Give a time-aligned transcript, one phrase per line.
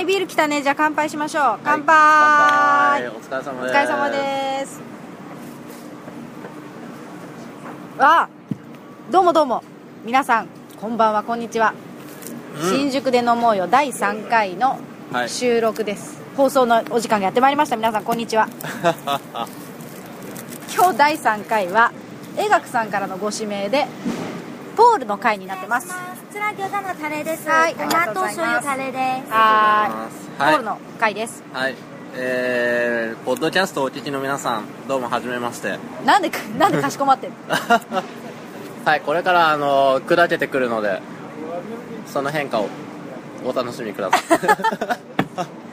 [0.00, 0.62] はいビール来たね。
[0.62, 1.58] じゃあ乾杯しましょう。
[1.62, 1.94] 乾杯,、乾
[3.02, 3.08] 杯。
[3.08, 3.52] お疲れ様です。
[3.52, 4.80] お疲れ様です
[7.98, 8.26] あ
[9.10, 9.62] どうもどうも。
[10.06, 10.48] 皆さん
[10.80, 11.74] こんばんはこんにちは、
[12.62, 12.70] うん。
[12.70, 13.66] 新宿で飲もうよ。
[13.66, 14.78] 第3回の
[15.12, 15.28] はい。
[15.28, 17.76] 収録です、放送のお時間がやってまいりました。
[17.76, 18.48] 皆さんこんにちは。
[20.74, 21.92] 今日第3回は
[22.38, 23.86] 映学さんからのご指名で
[24.80, 25.88] ポールの回になってます。
[25.88, 25.94] こ
[26.32, 27.46] ちら餃子のタレです。
[27.46, 27.74] はい。
[27.74, 29.30] ごまと醤油タレです。
[29.30, 31.44] はーい、ールの回です。
[31.52, 31.74] はい。
[32.14, 35.78] えー、ポッドキャストをお聞きの皆さんどうもはじめまして。
[36.06, 37.36] なんでかなんでかしこまってんの？
[38.90, 41.02] はいこれからあの砕けてくるので
[42.06, 42.68] その変化を
[43.44, 44.38] お楽しみください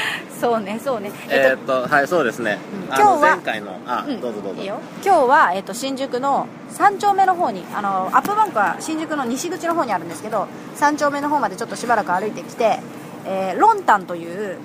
[0.40, 1.10] そうねそうね。
[1.28, 4.20] えーっとはいそうですね、今日は前回のあ、うん。
[4.20, 4.60] どうぞどうぞ。
[4.60, 4.78] いいよ。
[5.04, 10.46] 今日は、えっと新宿の3丁目の方にあのアップバンクは新宿の西口の方にあるんですけど
[10.76, 12.80] 3丁目の方までちょっとしばらく歩いてきて、
[13.24, 14.58] えーロンタンという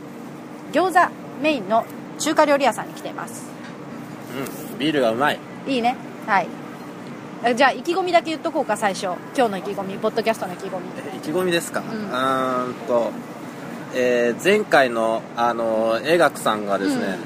[0.72, 1.86] 餃子メインの
[2.20, 3.50] 中華料理屋さんに来ています。
[4.72, 4.78] うん。
[4.78, 5.40] ビールがうまい。
[5.68, 5.96] いいね。
[6.28, 6.48] はい。
[7.44, 9.06] えじゃあ意気込みだけ言っとこうか最初。
[9.36, 10.86] 今日の意気込みポッドキャストの意気込み。
[11.14, 11.84] え意気込みですか、ん。
[11.84, 13.12] ーんと、
[13.94, 17.18] えー前回のあの映学さんがですね、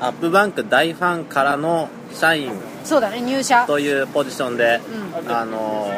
[0.00, 2.52] アップバンク大ファンからの社員
[2.84, 3.66] そうだね入社。
[3.66, 4.80] というポジションで、
[5.26, 5.90] うあの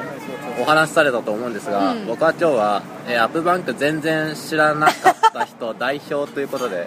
[0.60, 2.06] お話しされたと思うんですが、うん。
[2.06, 6.86] 僕は今日は、えーアップバンク全然知らなかった人 代表ということで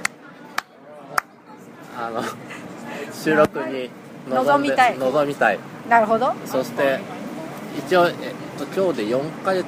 [1.98, 2.24] あの
[3.14, 3.90] 収録に
[4.30, 4.98] 臨みたい。
[4.98, 5.60] 臨みたい。
[5.90, 6.34] なるほど。
[6.46, 7.00] そして
[7.78, 8.14] 一応、えっ
[8.58, 9.66] と、今日で4ヶ月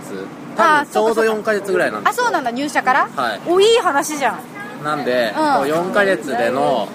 [0.57, 1.31] 多分ちょうどそうか。
[1.31, 2.23] そうか4ヶ月ぐらいなんですよ。
[2.23, 2.51] あそうなんだ。
[2.51, 3.07] 入社から？
[3.15, 3.41] はい。
[3.47, 4.83] おいい話じゃん。
[4.83, 5.33] なんで、うん。
[5.33, 5.43] こう
[5.89, 6.87] 4ヶ月での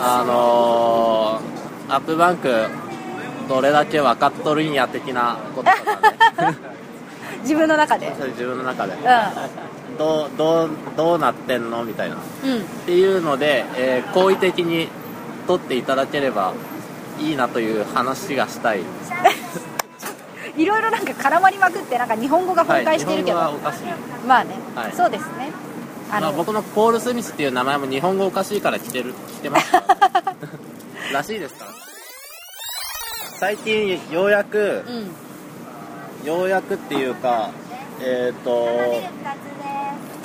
[0.00, 2.66] あのー、アップバンク
[3.48, 5.76] どれだけ分かっとるんや的なことと
[6.36, 6.56] かね。
[7.42, 8.12] 自分の中で？
[8.18, 8.92] それ自分の中で。
[8.92, 8.96] う
[9.98, 12.16] どうどうどうなってんのみたいな。
[12.44, 12.62] うん。
[12.86, 14.88] ていうので、えー好意的に
[15.46, 16.52] 取っていただければ
[17.18, 18.80] いいなという話がしたい
[20.58, 24.26] いろいろなんか絡まりまくってなんか日本語が崩壊してるけど、はい、日本語はおかしい。
[24.26, 24.92] まあね、はい。
[24.92, 25.52] そうですね。
[26.10, 29.72] あの、まあ、僕のポール・スミスっていう名前も日本語おかしいから来てる来てます。
[31.14, 31.64] らしいですか？
[31.64, 31.70] ら
[33.38, 36.26] 最近ようやくうん。
[36.26, 37.50] ようやくっていうか
[38.00, 38.50] えっ、と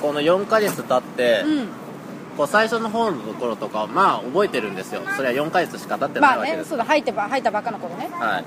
[0.01, 1.67] この4ヶ月経って、うん。
[2.37, 5.01] こう最初の方のところとかまあ覚えてるんですよ。
[5.15, 8.09] それは4ヶ月しか経ってなまあいわけです、ねそうだ入ってば入ったばっかの頃ね。
[8.13, 8.43] はい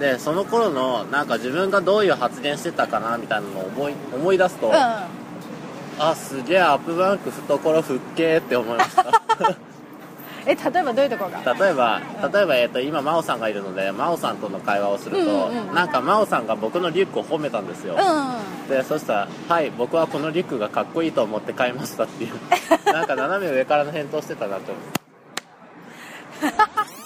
[0.00, 4.74] でその頃のなんか自分がどういう発言してたかなみたいなのを思い思い出すと、うん。
[4.74, 9.04] あすげえアップバンク懐ふっけーって思いました。
[10.46, 11.52] え例えばどういうところが？
[11.52, 12.00] 例えば
[12.32, 15.74] 例えば、えっと今真央さんがいるので真央さんとの会話をすると、うんうんうん。
[15.74, 18.68] なんか真央さんが僕のリュックを褒めたんですよ、うん。
[18.70, 22.30] でそしたら「はい僕はこのリュックがかっこいいと思って買いました」っていう。
[22.90, 24.84] なんか斜め上からの返答してたなと思っ
[26.86, 26.90] て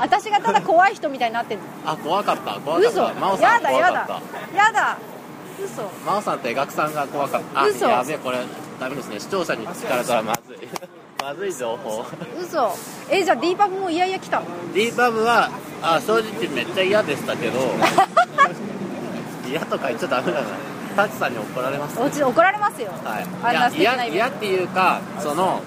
[0.00, 2.58] 私がただ怖い人みたいになってるあ怖かった。
[2.60, 3.06] 怖かっ嘘。
[3.06, 4.56] た真央さんやだや怖かった。
[4.56, 4.98] だやだ。
[5.62, 5.82] 嘘。
[6.06, 7.60] 真央さんと描くさんが怖かった。
[7.60, 8.38] あ嘘やべえこれ
[8.80, 9.20] ダメですね。
[9.20, 10.56] 視聴者に聞かれたらまずい。
[11.22, 12.04] まずい情報。
[12.40, 12.74] 嘘。
[13.10, 15.50] えじゃあ D パブもいやいや来たの？D パブは
[15.82, 17.58] あ正直めっちゃ嫌でしたけど。
[19.46, 20.46] 嫌とか言っちゃダメだな。
[20.96, 25.62] タチさんに怒られますおうち怒られますよ、はい、あんな素敵いやなイベント嫌嫌っていうかその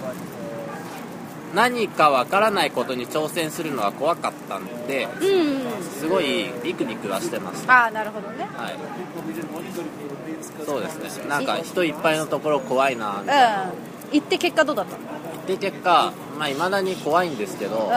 [1.53, 5.27] 何かわからないことに挑戦するのは怖かったんでうん。
[5.57, 8.45] うんすごいビクビクはしてましたああなるほどね。
[8.57, 8.75] はい。
[10.65, 11.29] そうですね。
[11.29, 13.27] なんか人いっぱいのところ怖いなうん。
[14.11, 15.47] 行って結果どうだったの？
[15.47, 17.89] で結果まあ未だに怖いんですけど、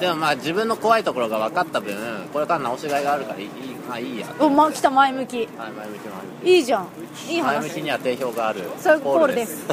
[0.00, 1.94] でもまあ自分の怖いところが分かった分
[2.32, 3.48] これから直しがいがあるからいい
[3.88, 4.28] まあいいや。
[4.38, 5.36] うんおま来た前向き。
[5.36, 6.82] はい前向き前向いいじゃん。
[6.84, 9.66] いいき前向話きには定評があるそういうポールです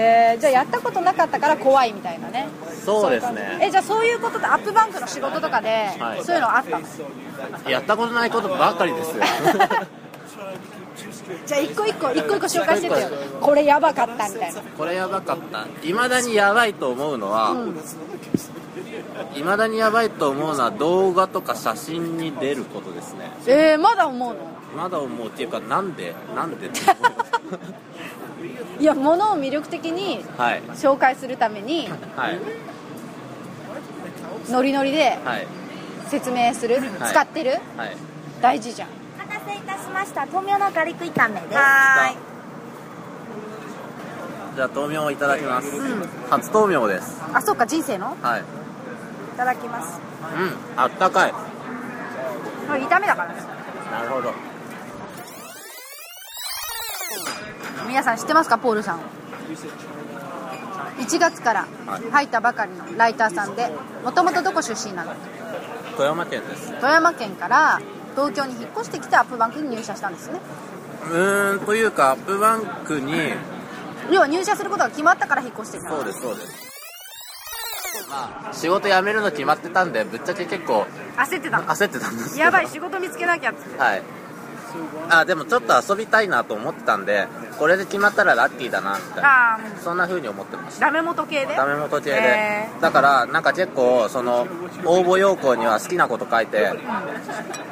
[0.00, 2.46] えー、じゃあやったことなかったから怖いみたいなね。
[2.84, 3.58] そうですね。
[3.60, 6.24] えじゃあそういうことでアップバンクの仕事とかで、はい。
[6.24, 6.78] そういうのあった？
[6.78, 9.22] のやったことないことばかりですよ。
[11.46, 13.08] じゃあ一個一個一個一個紹介しててよ。
[13.40, 14.60] これやばかったみたいな。
[14.76, 15.66] これやばかった。
[15.86, 17.68] いまだにやばいと思うのはうん
[19.34, 23.32] いま、未だにやばいと思うのは動画とか写真に出ることですね。
[23.46, 24.36] えー、まだ思うの？
[24.76, 26.14] まだ思うっていうかなんで？
[26.36, 26.82] なんでってい
[28.80, 30.62] や物を魅力的にはい。
[30.74, 32.38] 紹介するためにはい。
[34.50, 35.46] ノリノリではい。
[36.08, 37.10] 説明する、はい。
[37.10, 37.96] 使ってるはい。
[38.40, 38.88] 大事じゃん。
[38.88, 38.92] お
[39.26, 40.26] 待たせいたしました。
[40.26, 41.54] 豆苗のガリック炒めです。
[41.54, 42.14] は
[44.54, 45.70] じゃあ豆苗をいただきます、
[46.30, 47.20] 初豆苗です。
[47.32, 48.16] あそうか人生の？
[48.22, 48.40] はい。
[48.40, 48.44] い
[49.36, 50.00] ただきます。
[50.36, 51.32] うんあったかい。
[51.32, 51.38] こ
[52.74, 53.40] れ炒めだからね。
[53.92, 54.32] なるほど
[57.86, 59.00] 皆さん知ってますかポールさん
[60.98, 61.66] ？1月から
[62.12, 63.70] 入ったばかりのライターさんで
[64.04, 65.14] もともとどこ出身なの？
[65.96, 66.72] 富山県です。
[66.80, 67.80] 富山県から
[68.14, 70.40] 東京に引っ越してきてアップバンクに入社したんですね。
[71.10, 73.12] うーんというかアップバンクに
[74.10, 75.90] 要は入社することが決まったから引っ越してきた。
[75.90, 76.48] そうですそうです。
[78.10, 81.58] まあ仕事辞めるの決まってたんでぶっちゃけ結構焦ってた。
[81.58, 83.78] の焦ってたんですやばい仕事見つけなきゃって。
[83.78, 84.02] はい
[85.10, 87.26] あでもちょっと遊びたいなと思ってたんで
[87.58, 89.58] これで決まったらラッキーだなみたいな。
[89.82, 90.86] そんな風に思ってました。
[90.86, 91.54] ダメ元系で？
[91.56, 94.46] ダメ元系で、へだからなんか結構その
[94.84, 96.72] 応募要項には好きなこと書いて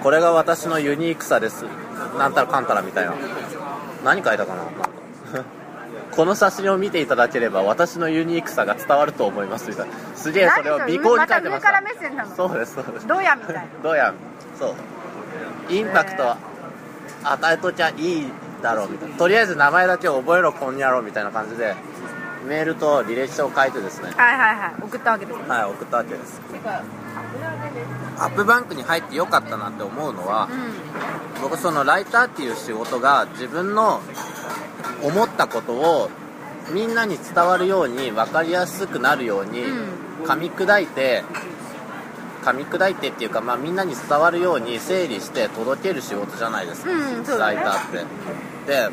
[0.02, 1.64] これが私のユニークさです。
[2.18, 3.14] なんたらかんたらみたいな。
[4.04, 5.42] 何書いたかな？
[6.16, 9.94] この写真を見ていただければ私のユニークさが伝わると思いますみたいな。
[10.14, 10.70] すげえそれ？
[10.70, 11.30] を尾行に書いてました。
[11.30, 13.06] また上から目線なのそうですそうです。
[13.06, 13.64] どうやみたいな。
[13.82, 14.14] どうや
[14.58, 14.74] そう。
[15.68, 16.36] インパクト
[17.32, 17.92] 与えときゃい
[18.22, 18.26] い
[18.62, 19.16] だろうみたいな。
[19.16, 21.74] とりあえず名前だけ覚えろこんにゃろうみたいな感じで
[22.46, 24.10] メールと履歴書を書いてですね。
[24.16, 24.82] はいはいはい。
[24.82, 26.40] 送ったわけですはい送ったわけです。
[28.18, 30.48] アップバンクに入ってよかったなって思うのは
[31.38, 34.00] う僕そのライターっていう仕事が自分の
[35.02, 36.08] 思ったことを
[36.70, 39.86] みんなに伝わるように分かりやすくなるようにうん。
[40.24, 41.24] 噛み砕いて
[42.46, 48.04] 噛み砕いてっていうか、まあ、みんなに伝わるように整理して届ける仕事じゃないですか、うんライターって。
[48.66, 48.90] で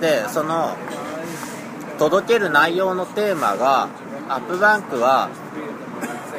[0.00, 0.76] でその
[1.98, 3.88] 届ける内容のテーマが
[4.28, 5.28] アップバンクは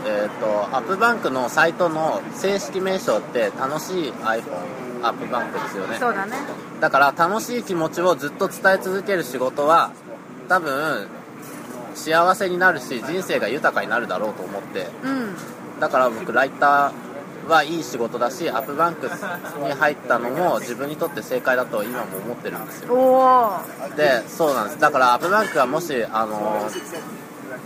[0.07, 4.43] えー、とアップバンクのサイトの正式名称って楽しい iPhone
[5.01, 5.97] アップバンクですよね。
[5.97, 6.33] んそうだね。
[6.79, 9.91] だから楽しい気持ちをずっと伝え続ける仕事は
[10.47, 11.07] 多分
[11.95, 14.87] 幸せになるし人生が豊かになるだろうと思って。
[15.03, 15.35] うん。
[15.79, 23.61] だから僕ライターはいい仕事だしアップバンクに入ったのも自分にとって正解だと今も思ってるんですよ。
[23.95, 24.79] でそうなんです。
[24.79, 26.69] だからアップバンクはもしあの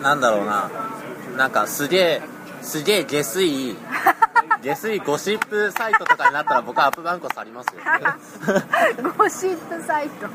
[0.02, 0.70] なんだろうな。
[1.38, 2.22] なんかすげえ
[2.62, 3.76] すげえ下水
[4.62, 7.82] 下水ゴシップサイトとかになったら僕はアップバンクを去りますよ。
[9.18, 10.28] ゴシップサイト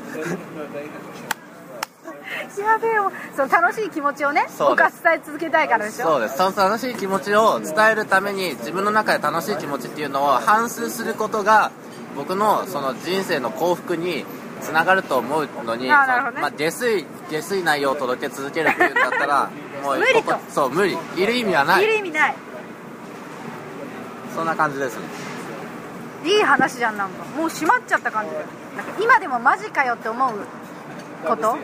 [2.61, 6.05] やべえよその楽しい気持ちをね僕は伝え続けたいからでしょ？
[6.05, 6.37] そうです。
[6.37, 11.71] その楽しい気持ちを伝えるために自分の中で楽しい気持ちっていうのを反芻することが
[12.15, 14.25] 僕のその人生の幸福に
[14.61, 16.41] つながると思うのに、あね。
[16.41, 19.49] まあ、下水下水内容を届け続けるっていうんだったら
[19.83, 20.97] もう無理とそう無理。
[21.17, 21.83] いる意味はない。
[21.83, 22.35] いる意味ない。
[24.33, 25.03] そんな感じですね。
[26.25, 28.47] いい話じゃんなんかもう閉まっちゃった感じだよ。
[28.75, 30.31] なんか今でもマジかよって思う
[31.27, 31.57] こと？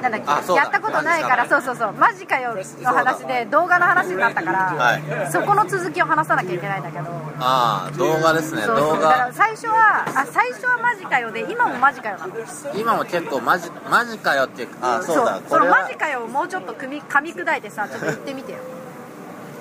[0.00, 0.54] なんだっけ？
[0.54, 1.92] やったことないからそうそうそう。
[1.92, 5.32] マジかよの話で動画の話になったから、はい。
[5.32, 7.04] そこの続きを話さなきゃいけないんだけど。
[7.38, 8.66] ああ動画ですね。
[8.66, 8.98] 動画。
[8.98, 12.34] だから最初はあ最初はマジかよで今もマジかよなの。
[12.74, 15.24] 今も結構マジマジかよっていうあそう。
[15.26, 15.40] だ。
[15.48, 18.58] そのマジかよをもうちょっと組み噛み砕いてさちょっと言ってみてよ。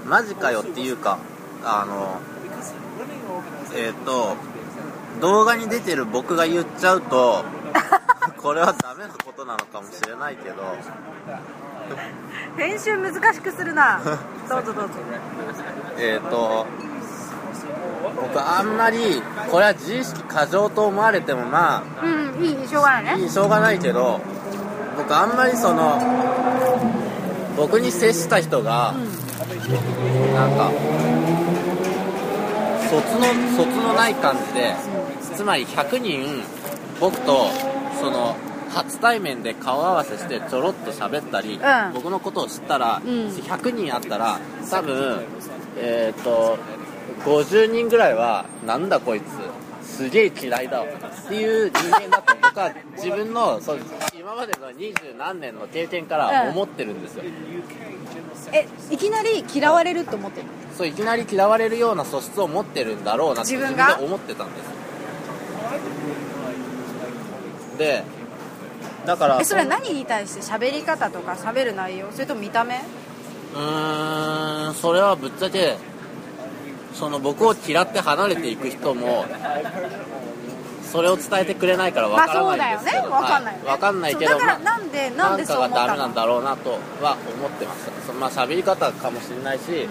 [0.05, 1.17] マジかよっていうか
[1.63, 2.19] あの
[3.75, 4.35] えっ、と
[5.21, 7.43] 動画に出てる僕が言っちゃうと
[8.41, 10.55] これはダメなことなのかもしれないけど。
[12.57, 13.99] 編集難しくするな。
[14.47, 14.93] どうぞどうぞ。
[15.97, 16.65] えっ、と
[18.15, 19.21] 僕あんまり
[19.51, 23.11] これは自意識過剰と思われてもまうんいいしょうがないね。
[23.11, 24.21] あいいしょうがないけど
[24.97, 25.99] 僕あんまりその
[27.57, 28.93] 僕に接した人が、
[30.33, 30.71] なんか
[32.89, 34.75] 卒の卒のない感じで
[35.35, 36.41] つまり100人
[37.01, 37.47] 僕と
[37.99, 38.35] その
[38.69, 41.93] 初対面で顔合わせしてちょろっと喋ったり、うん。
[41.93, 43.03] 僕のことを知ったら、ん。
[43.03, 44.39] 100人あったら
[44.69, 45.25] 多分
[45.77, 46.57] えっ、と
[47.25, 49.25] 50人ぐらいはなんだこいつ
[49.85, 53.79] すげえ嫌いだわっていう人間だと僕は自分のそう
[54.17, 57.23] 今までの二十何年の経験から思ってるんですよ、
[58.53, 60.53] えいきなり嫌われると思ってるの？
[60.77, 64.69] そういきなり嫌われるような素質を持ってるんだろうなって自分自分がで思ってたんです
[67.79, 68.03] で
[69.07, 70.41] だからえそれは何に対して？
[70.41, 72.11] 喋り方とか喋る内容？
[72.11, 72.75] それとも見た目？
[72.75, 75.77] うーんそれはぶっちゃけ
[76.93, 79.25] その僕を嫌って離れていく人も
[80.83, 83.67] それを伝えてくれないからわからないんですけど、まあそうだよね。
[83.67, 84.25] わかんないよね。
[84.27, 85.87] はわかんないけどだからまあなんでなんでそう思ったの？
[85.87, 86.71] かがダメなんだろうなと
[87.01, 89.87] は思ってましたそのまあ喋り方かもしれないし、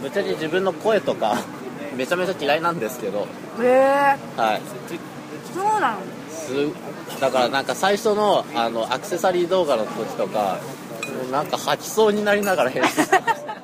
[0.00, 1.36] ぶっちゃけ自分の声とか
[1.96, 3.26] めちゃめちゃ嫌いなんですけど。
[3.60, 4.60] へえはい。
[5.52, 5.98] そうなの？
[6.48, 10.58] すだからなんか最初のあのアクセサリー動画の時とか
[11.30, 13.02] なんか吐きそうになりながら編集。
[13.02, 13.58] してました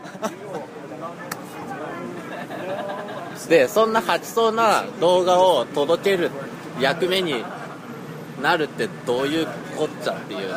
[3.48, 6.30] でそんな吐きそうな動画を届ける
[6.80, 7.44] 役目に
[8.42, 10.50] なるってどういうこっちゃっていう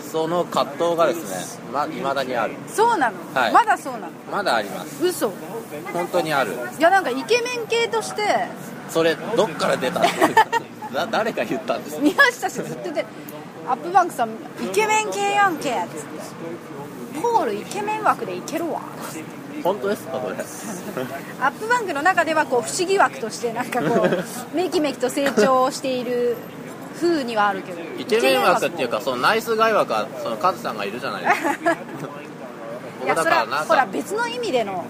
[0.00, 2.54] その葛藤がですねま未だにある。
[2.68, 3.52] そうなの、はい。
[3.52, 4.08] まだそうなの？
[4.30, 5.04] まだあります。
[5.04, 5.28] 嘘？
[5.28, 5.30] い
[5.92, 6.52] 本当にある。
[6.78, 8.22] やなんかイケメン系として
[8.88, 10.06] それどっから出たの？
[10.92, 12.02] だ誰が言ったんですか？
[12.02, 13.04] 宮下氏ずっと言って
[13.68, 16.04] アップバンクさんイケメン系やんけっつっ
[17.14, 17.20] て。
[17.20, 18.80] ポールイケメン枠でいけるわ。
[19.62, 20.36] 本当ですかこれ？
[21.40, 24.24] アップバンクの中ではこう不思議枠としてなんかこう
[24.56, 26.36] めきめきと成長している
[27.00, 31.52] 風にはあるけどイケメン枠っていうかかそのナイスガイ枠はそのカズさんがいるじゃないですか。
[31.72, 31.76] い
[33.04, 34.84] 僕やそれはほらか別の意味での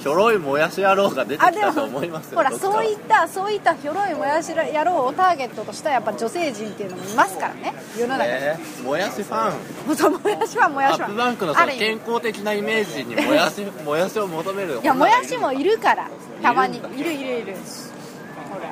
[0.00, 10.22] ひょろいもやし野郎が出てきたと思いますよほらそういったそういったひょろいもやし野郎をターゲットとしたやっぱ女性陣っていうのもいますからね世の中に、えーもやしファン。
[10.22, 11.06] もやしはもアやしは。
[11.08, 16.08] ップバンクのその健康的なイメージにもやし もやしを求めるいやもやしもいるから
[16.42, 16.78] たまに。
[16.78, 17.54] いるいるいる。
[18.50, 18.70] ほら。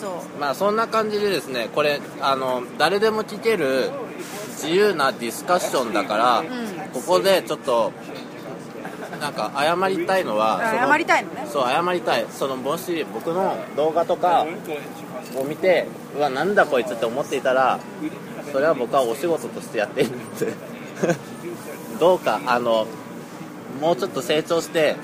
[0.00, 0.40] そう。
[0.40, 3.90] まあそんな感じでですねこれあの誰でも聞ける
[4.62, 6.44] 自由なディスカッションだから、ん。
[6.92, 7.92] ここでちょっと
[9.24, 11.46] なんか謝りたいのは謝りたいのね。
[11.50, 12.26] そう謝りたい。
[12.30, 14.44] そのもし僕の動画とか
[15.34, 17.80] を見てうわなんだこいつって思っていたら
[18.52, 20.52] それは僕はお仕事としてやっているので
[21.98, 22.86] どうかあの
[23.80, 24.96] もうちょっと成長して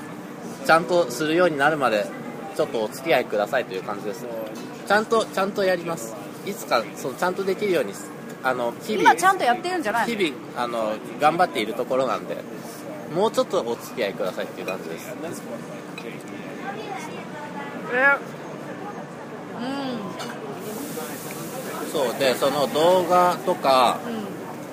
[0.67, 2.05] ちゃんとするようになるまで
[2.55, 4.23] ちょっとお付き合いくださいという感じです。
[4.87, 6.15] ちゃんとちゃんとやります。
[6.45, 7.93] いつかそのちゃんとできるように
[8.43, 10.15] あの日々今ちゃんとやってるんじゃないの？
[10.15, 12.37] 日々あの頑張っているところなんで
[13.13, 15.09] もうちょっとお付き合いくださいっていう感じです。
[15.09, 15.13] う
[21.91, 24.31] そうでその動画とかんうん。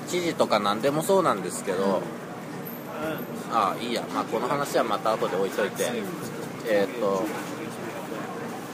[0.09, 2.01] 記事とか何でもそうなんですけど、
[3.53, 5.85] あいいや、まあ、この話はまた後で置いといて、
[6.69, 7.25] えっ、と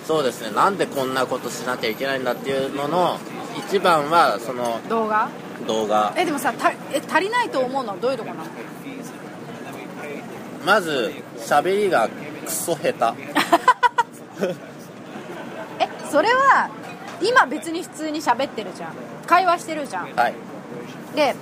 [0.07, 0.55] そうですね。
[0.55, 3.19] なんでこんなことしなきゃいけないんだっていうのの
[3.67, 5.29] 一番はその動画？
[5.67, 6.15] 動画。
[6.17, 8.51] えでもさたえ足りないと思うのはどういうとこなの？
[10.65, 12.09] まず喋りが
[12.45, 12.95] クソ下手。
[15.81, 16.69] えそれは
[17.21, 18.93] 今別に普通に喋ってるじゃん。
[19.27, 20.13] 会話してるじゃん。
[20.15, 20.35] はい。
[21.15, 21.35] で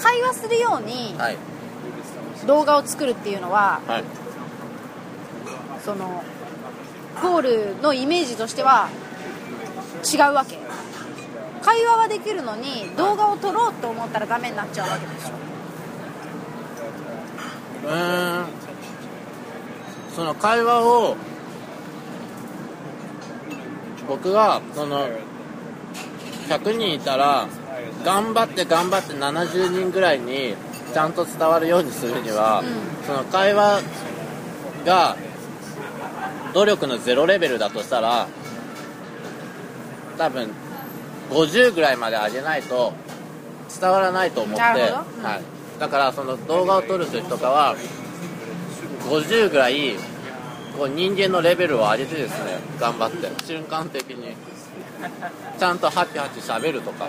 [0.00, 1.36] 会話するようにはい。
[2.46, 4.04] 動画を作るっていうのははい。
[5.84, 6.22] その
[7.20, 7.42] ポー
[7.74, 8.88] ルのイメージとしては
[10.12, 10.58] 違うわけ。
[11.62, 15.41] 会話はできるのに動画を撮ろうと思ったらダメになっちゃうわけでしょ
[17.84, 18.62] うーん。
[20.14, 21.16] その会話を
[24.08, 25.08] 僕がその
[26.48, 27.48] 100人いたら
[28.04, 30.54] 頑張って頑張って70人ぐらいに
[30.92, 33.80] ちゃんと伝わるようにするには、うその会話
[34.84, 35.16] が
[36.52, 38.28] 努力のゼロレベルだとしたら
[40.18, 40.50] 多分
[41.30, 42.92] 50ぐらいまで上げないと
[43.80, 45.24] 伝わらないと思って、うん。
[45.24, 45.42] はい、
[45.82, 47.74] だからその動画を撮る人とかは
[49.00, 49.96] 50ぐらい
[50.78, 53.44] こう人間のレベルを上げてですね頑張って。
[53.44, 54.36] 瞬間的に。
[55.58, 57.08] ちゃんとハキハキしゃべるとか、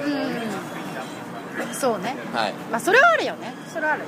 [1.72, 2.15] そうね。
[2.34, 2.53] はい。
[2.72, 3.53] まあそれはあるよね。
[3.72, 4.06] それはある。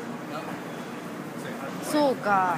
[1.83, 2.57] そうか。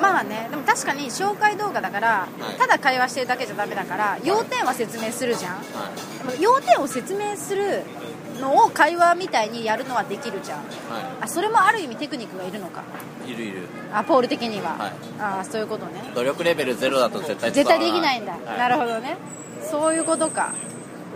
[0.00, 0.48] まあね。
[0.50, 2.08] でも確かに紹介動画だから、
[2.40, 2.58] はい。
[2.58, 5.56] ただ会話してるだけじゃダメだから要点は説明するじゃん。
[5.56, 7.82] はでも要点を説明する
[8.40, 10.60] のを会話みたいにやるのはできるじゃん。
[10.60, 12.82] い、はあそれもある意味テクニックがいるのか。
[13.26, 13.62] い、いるいる。
[13.92, 14.92] あポール的には、はい。
[15.18, 16.02] ああそういうことね。
[16.14, 18.58] 努力レベルゼロだと絶対伝絶対できないんだ、はい。
[18.58, 19.16] なるほどね。
[19.62, 20.52] そういうことか。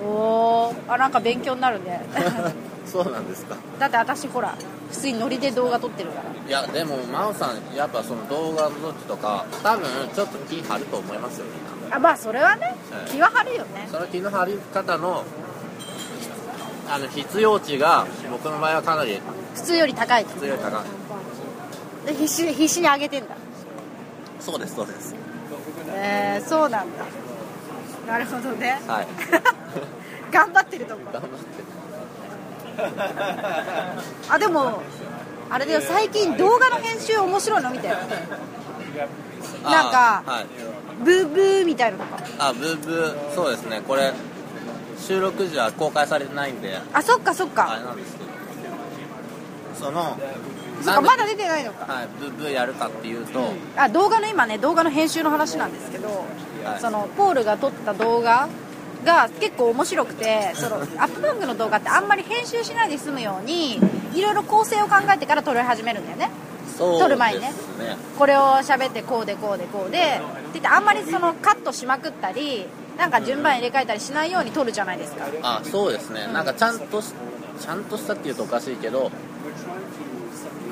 [0.05, 0.93] おー。
[0.93, 2.05] あなんか勉強になるね。
[2.87, 3.57] そうなんですか。
[3.79, 4.55] だって私ほら
[4.91, 6.31] 普通にノリで動画撮ってるから。
[6.47, 11.97] いやでも真央さんやっぱその動画の時とか多分ちょっと気張ると思いますよみんな。
[11.97, 13.11] あまあそれはねはい。
[13.11, 13.89] 気は張るよね。
[13.91, 15.25] その気の張り方の
[16.89, 19.21] あの必要値が僕の場合はかなり
[19.55, 20.35] 普通より高いと。
[20.35, 22.07] 必要高い。
[22.07, 23.37] で必死必死に上げてんだ。
[24.41, 25.15] そうですそうです。
[25.91, 27.05] えー、そうなんだ。
[28.07, 28.81] なるほどね。
[28.87, 29.07] はい。
[30.31, 31.37] 頑張ってると思う頑張って
[34.29, 34.83] あでも
[35.51, 35.81] あれだよ。
[35.81, 38.07] 最近動画の編集面白いの見てなん
[39.91, 40.47] かあはい。
[41.05, 43.35] ブーブーみたいなのとかあブーブー。
[43.35, 43.81] そうですね。
[43.87, 44.13] これ
[44.99, 46.79] 収録時は公開されてないんで。
[46.93, 48.27] あそっかそっあかれなんですけど。
[49.79, 50.19] その
[50.83, 51.93] そっなんでかまだ出てないのか。
[51.93, 56.09] はいブーブーやるかっていうと、あ動画の今ね動画の編集の話なんですけど、
[56.65, 56.81] はい。
[56.81, 58.49] そのポールが撮った動画
[59.05, 63.81] が結構面白くてその アップバンクの動画ってあんまり編集しないで済むように
[64.15, 66.31] いろいろ構成を考えてから撮り始めるんだよね。
[66.77, 67.53] そう撮る前にね。
[68.19, 69.99] これを喋ってこうでこうでこうで。
[69.99, 72.67] って言ってあんまりそのカットしまくったり
[72.99, 75.27] なんか順番入れ替えたりしないように撮るじゃないですか。
[75.43, 76.27] あそうですね。
[76.33, 77.13] なんかちゃんとし
[77.61, 79.11] ちゃんとしたっていうとおかしいけど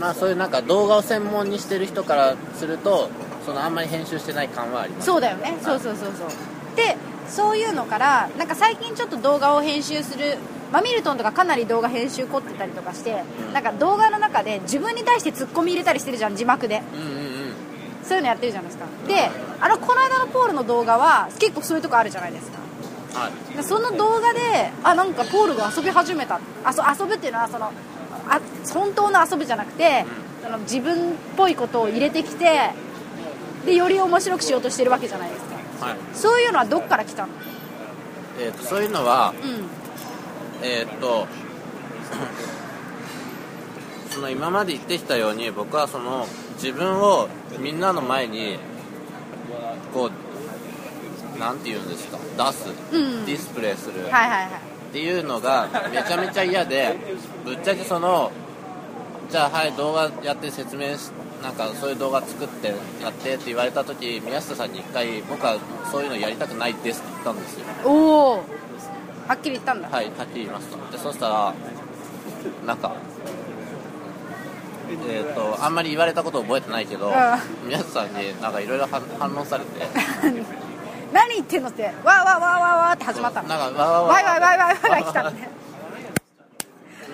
[0.01, 3.09] まあそういうなんか動画を専門にしてる人からすると
[3.47, 5.07] そのあんまり編集してない感はあります。
[5.07, 5.57] そうだよね。
[5.63, 6.29] そうそうそうそう。
[6.77, 6.97] で
[7.29, 10.37] そういうのからなんか最近ちょっと動画を編集する
[10.73, 13.53] マミルトンとかかなり動画編集凝ってたりとかして、うん。
[13.53, 16.83] なんか動画の中で自分に対してツッコミ入れたりしてるじゃん字幕で。
[16.95, 17.24] うんうんうん
[18.07, 18.87] そういうのやってるじゃないですか。
[19.09, 19.31] で
[19.61, 22.59] あのこの間のポールの動画は結構そういうとこあるじゃないですか。
[23.19, 23.57] はい。
[23.57, 26.41] でその動画であなんかポールが遊び始めた。
[26.65, 27.73] あそ遊ぶっていうのはその
[28.29, 28.41] あ
[28.73, 30.05] 本当の遊ぶじゃなくて、
[30.43, 32.71] その自分っぽいことを入れてきて
[33.65, 35.43] でより面白くしようとしてるわけじゃないです
[35.81, 35.87] か。
[35.87, 35.97] はい。
[36.15, 37.33] そういうのはどっから来たの？
[38.39, 40.67] えー、とそういうのはうん。
[40.67, 41.27] えーっと
[44.11, 48.59] その今まで言ってきたように僕はその自分をみんなの前に
[49.93, 50.11] こ
[51.37, 52.19] うなんて言うんですか？
[52.51, 53.27] 出す、うん。
[53.27, 54.03] ディスプレイする。
[54.05, 54.49] はいはいはい。
[54.91, 56.97] っていうのがめちゃめちゃ嫌で
[57.45, 58.31] ぶっちゃけその
[59.31, 61.11] じゃあはい動画やって説明し
[61.43, 62.69] なんかそういう動画作って
[63.03, 65.59] やってって言われた時宮下さんに一回僕は
[65.91, 67.67] そういうのやりたくないですって言ったんですよ。
[67.85, 68.45] おお
[69.27, 70.77] はっきり言ったんだ、はい、はっきり言いました。
[70.93, 71.55] で、そしたら、
[72.67, 72.95] なんか、
[75.09, 77.13] えっ、と、あんまり言われたこと覚えてないけど、う
[77.67, 79.87] 宮下さんになんかいろいろ反反論されて、
[81.13, 81.85] 何言ってんのって。
[81.85, 83.43] わーわーわーわーわーって始まった。
[83.43, 85.49] のなんか、わわわワイワイワイワイワイが来たのね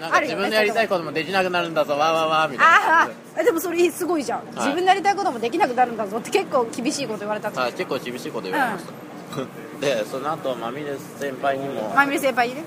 [0.00, 3.10] なん自分のやりたいこともできなくなるんだぞ、わわわみたいな。
[3.38, 7.62] あでもそれすごいじゃん、自分のやりたいこともできなくなるんだぞって結構厳しいこと言われたじで。
[7.62, 8.92] はい、結構厳しいこと言われました。
[9.80, 12.64] で、その後、まみれ先輩にも、まみれ先輩にね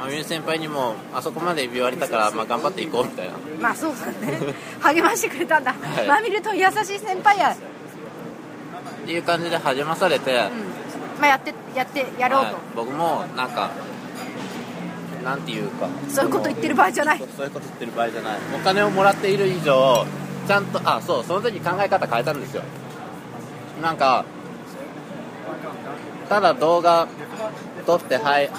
[0.00, 3.34] まみれ先輩にも、あそこまで言われたから、まあ頑張っていこうみたいな。
[3.60, 4.38] まあそうだね
[4.80, 7.56] 励ましてくれたんだ、はいまみれと優しい先輩や、っ
[9.06, 10.38] ていう感じで励まされて、うん
[11.18, 13.70] まあ、やってやってやろうと、はい僕もなんか
[15.24, 20.06] なんていうかそういうこと言ってる場合じゃないそうそういうこと言ってる場合じゃないお金をもらっている以上
[20.46, 22.62] ちゃんとあそうその時考え方変えたんですよ
[23.82, 24.24] なんか
[26.28, 27.08] ただ動画
[27.84, 28.50] 撮ってはい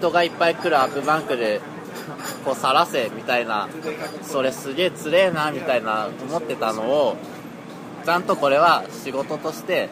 [0.00, 1.60] 人がいっぱい来るアップバンクで
[2.44, 3.68] こう晒せみたいな
[4.22, 7.16] それすげえつれえなみたいな思ってたのを
[8.04, 9.90] ちゃんとこれは仕事として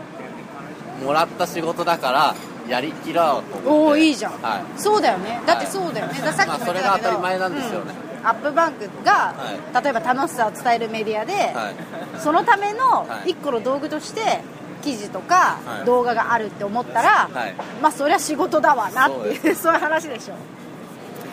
[1.04, 2.34] もらった仕事だから
[2.68, 3.68] やりきろうと思って。
[3.68, 4.80] おおいいじゃん、はい。
[4.80, 5.40] そうだよね。
[5.46, 7.94] だってそうだよね、だからさっきも言ったけど、まあそれが当たり前なんですよね。
[8.20, 8.26] うん。
[8.26, 12.20] アップバンクが、は例えば楽しさを伝えるメディアで、はい。
[12.20, 13.30] そのためのはい。
[13.30, 14.40] 一個の道具として
[14.82, 15.84] 記事とかはい。
[15.86, 17.54] 動画があるって思ったら、はい。
[17.82, 20.34] まあそりゃ仕事だわなっていう そういう話でしょ。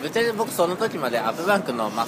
[0.02, 2.06] ぶっちゃけ僕その時までアップバンクのまあ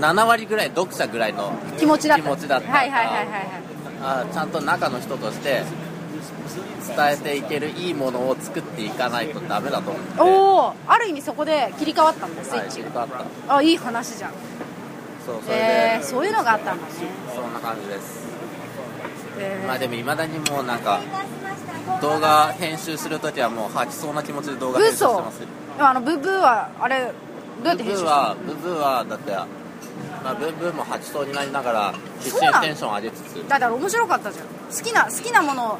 [0.00, 2.22] 7割ぐらい読者ぐらいの気持ちだった。
[2.24, 2.72] 気持ちだった。
[2.72, 3.50] はいはいはいはいはい。
[4.02, 5.62] あちゃんと中の人として
[6.96, 10.20] 伝えていけるいいものを作っていかないとダメだと思って。
[10.20, 13.18] おおある意味そこで切り替わったんだスイはいッチ切り替わった。
[13.48, 14.30] が、あいい話じゃん。
[15.24, 16.92] そうそれで、えー、そういうのがあったんだね、
[17.32, 18.26] そんな感じです。
[18.26, 18.31] えー
[19.66, 21.00] まあでもいまだにもうなんか
[22.00, 25.42] 動画編集するときはもう吐きそうな気持ちで動画編集して嘘ます
[25.78, 27.12] あのブッブーはあれど
[27.64, 33.48] うやって編集ブブーしたはブブーはだって、まあ、ブブーも吐きそうになりながら必死にテンション上げつつ。
[33.48, 34.46] だから面白かったじゃん。
[34.46, 35.78] 好きな好きなものを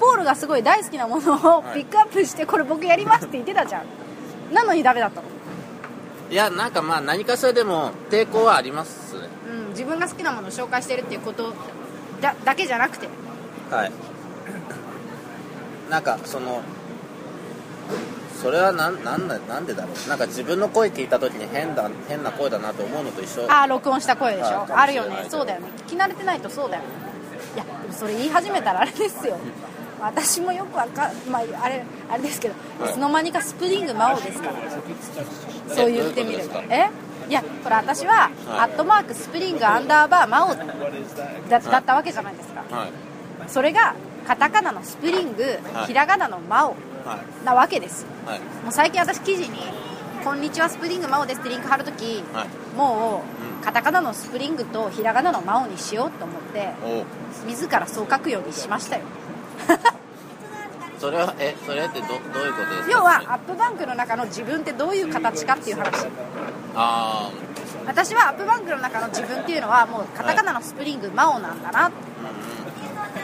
[0.00, 1.74] ポールがすごい大好きなものをはい。
[1.74, 3.84] ピックアップしてこれ僕やりますって言ってたじゃん。
[4.54, 5.28] なのにダメだったの？
[6.30, 9.14] いやなんかまあ何かしらでも抵抗はあります。
[9.14, 11.52] ねうん自分が好きなものを紹介してるっていうこと
[12.20, 13.08] だだけじゃなくて。
[13.70, 13.92] はい。
[15.90, 16.62] なんかその
[18.42, 20.08] それはなんなんだなんでだろう。
[20.08, 23.50] なんか自分の声聞いた時に変だ変な声だなと思うのと一緒。
[23.50, 24.60] ああ録音した声でしょ。
[24.60, 25.26] はいあるよね。
[25.28, 25.68] そうだよね。
[25.86, 26.88] 聞き慣れてないとそうだよね。
[27.54, 29.38] いやでもそれ言い始めたらあれですよ。
[30.00, 32.90] 私もよくわかまああれあれですけど、はい。
[32.90, 34.54] いつの間にかスプリング魔王ですから。
[35.74, 36.74] そう言ってみるどういうことですか？
[36.74, 36.90] え？
[37.28, 40.54] いやほら私は、アットマークスプリングアンダーバー魔王
[41.48, 42.62] だだったわけじゃないですか。
[42.70, 42.90] はい。
[43.48, 43.94] それが
[44.26, 45.42] カタカナのスプリング、
[45.74, 45.86] はい。
[45.86, 47.44] ひらがなの魔王はい。
[47.44, 48.02] なわけです。
[48.02, 48.40] よはい。
[48.40, 49.58] もう最近私記事に
[50.24, 52.48] 「こんにちはスプリング魔王です」ってリンク貼るとき、はい。
[52.76, 53.22] も
[53.62, 56.72] うカタカナのスプリングとひらがなの魔王にしようと思って
[57.46, 59.02] 自らそう書くようにしましたよ。
[60.98, 62.90] それはえそれってどどういうことですか？
[62.90, 66.06] 要は AppBankの中の自分ってどういう形かっていう話
[66.74, 67.30] あ
[67.86, 71.90] 私は AppBankの中の自分っていうのはもうカタカナのスプリング魔王なんだな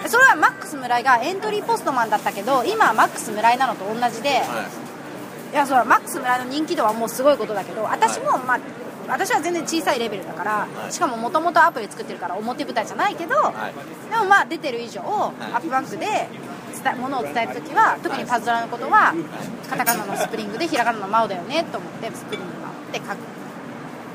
[0.07, 4.33] それはマックス村井がエントリーポストマンだったけど今はマックス村井なのと同じで、い。
[5.53, 8.61] いやそれはマックス村井の人気度はもうすごいことだけど私も、まあ、
[9.09, 10.93] 私は全然小さいレベルだから、はい。
[10.93, 14.11] しかももともとアプリ作ってるから表舞台じゃないけど、はい。
[14.11, 15.03] でもまあ出てる以上、い。
[15.03, 16.07] AppBankで
[16.83, 19.15] 伝えものを伝えるときは特にパズドラのことは
[19.69, 23.40] カタカナのスプリングでひらがなのマオだよねと思ってスプリングマオって書く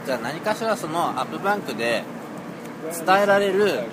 [0.05, 2.03] じゃあ何かしらそのアップバンクで
[3.05, 3.83] 伝えられる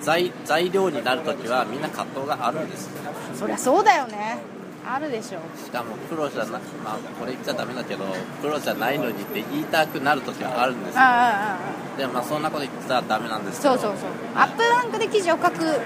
[0.00, 2.88] 材材料になるときはみんな葛藤があるんです。
[3.34, 4.38] そりゃそうだよね。
[4.90, 6.58] あるでしょしかもプロじゃなま
[6.94, 8.04] あこれ言っちゃダメだけど
[8.40, 11.00] プロじゃないのにって言いたくなるときはあるんですよ。
[11.00, 11.58] ああああ
[11.94, 13.76] あでもまあそんなこと言ってたらダメなんですけど。
[13.76, 14.10] そうそうそう。
[14.34, 15.80] アップバンクで記事を書く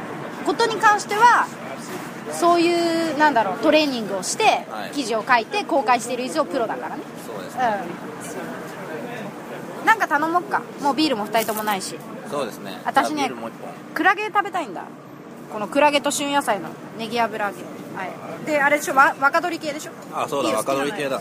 [0.46, 1.48] ことに関しては
[2.30, 4.90] そういうなんだろうトレーニングをしてはい。
[4.92, 7.02] 記事を書いて公開している以上プロだからね。
[7.26, 8.11] そうですうん
[9.92, 10.62] なんか頼もっか。
[10.80, 11.98] もうビールも2人ともないし。
[12.30, 12.80] そうですね。
[12.86, 13.30] 私ね
[13.92, 14.84] クラゲ食べたいんだ。
[15.52, 17.60] このクラゲと旬野菜のネギ油揚げ。
[17.62, 18.46] はい。
[18.46, 19.92] であれでしょわ若鶏系でしょ。
[20.14, 21.20] あそうだ若鶏系だ。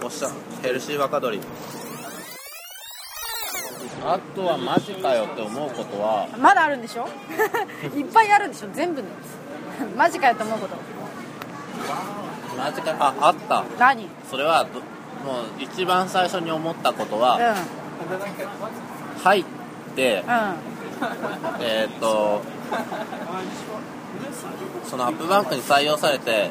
[0.00, 0.30] おっしゃ
[0.62, 1.40] ヘルシー若鶏。
[4.06, 7.08] あとはマジかよって思うことはまだあるんでしょ？
[7.98, 9.08] いっぱいあるんでしょ全部の。
[9.96, 10.76] マジかよと思うこと。
[12.56, 13.64] マジかああった。
[13.76, 14.04] 何？
[14.04, 14.80] うんそれはど
[15.24, 17.38] もう一番最初に思ったことは、
[19.22, 19.44] 入っ
[19.94, 20.54] てうん。
[21.60, 22.42] えっ、と
[24.84, 26.50] そのアップバンクに採用されて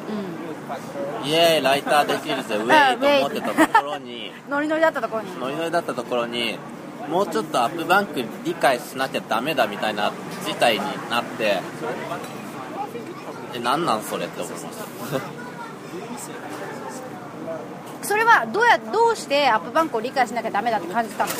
[1.23, 1.27] うん。
[1.29, 5.39] イエーイライターできるぜウェイと思ってたところに ノリノリだったところに。
[5.39, 6.57] ノリノリだったところに
[7.09, 10.11] もうちょっとアップバンク理解しなきゃダメだみたいな
[10.45, 11.59] 事態になって
[13.53, 15.46] えなんなんそれって思いました
[18.07, 21.31] それはどうやどうしてアップバンクを理解しなきゃダメだって感じたの？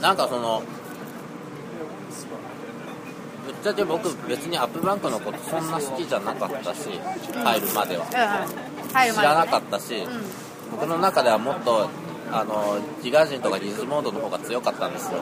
[0.00, 0.62] なんかその
[3.46, 6.88] ぶっちゃけ僕別にアップバンクのことそんな好きじゃなかったし
[7.34, 8.06] 入るまでは。
[8.06, 8.50] うん
[9.08, 9.14] うん。
[9.14, 10.06] 知らなかったし、う
[10.70, 11.90] 僕の中ではもっと
[12.30, 15.18] あの自画人とかリズモードの方が強かったんですよ。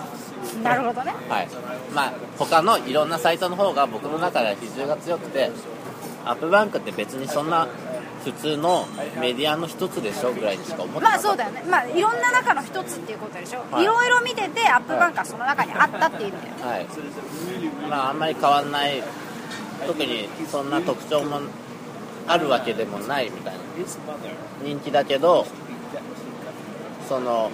[0.61, 1.14] んなるほどね。
[1.29, 1.49] はい。
[1.94, 5.51] まあ他のいろんなサイトの方が僕の中では比重が強くて
[6.27, 7.66] アップバンクって別にそんな
[8.25, 8.87] 普通の
[9.21, 11.29] メディアの一つでしょぐらいにしか思ってなまかった。
[11.29, 11.63] あそうだよね。
[11.69, 13.83] まあいろんな中の一つっていうことでしょ、はい。
[13.85, 16.87] い、ろいろ見ててアップバンクはその中にあったっていう意味だよはい。
[17.89, 19.03] まああんまり変わんない。
[19.87, 21.41] 特にそんな特徴も
[22.27, 23.61] あるわけでもないみたいな。
[24.63, 25.47] 人気だけど
[27.09, 27.51] その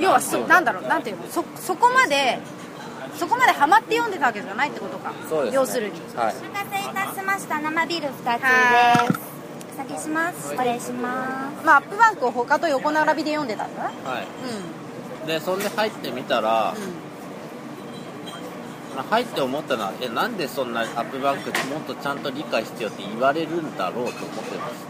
[0.00, 1.26] 要はそなんだろうなんていうの？
[1.28, 2.40] そそこまで
[3.16, 5.12] そこまでハマって読んでたわけじゃないってことか。
[5.28, 6.00] そうです、ね、要するに。
[6.16, 6.34] はい。
[6.34, 7.60] お待たせいたしました。
[7.60, 9.33] 生ビール2つはです
[9.74, 10.54] お下げします。
[10.54, 11.66] お礼します。
[11.66, 13.88] まあアップバンクを他と横並びで読んでたんだな。
[14.08, 14.26] はい。
[15.20, 15.26] うん。
[15.26, 16.74] でそんで入ってみたら、
[18.94, 24.86] まあ入って思ったのはえなんでそんなアップバンクもっとちゃんと理解してよって言われるんだろうと思ってます。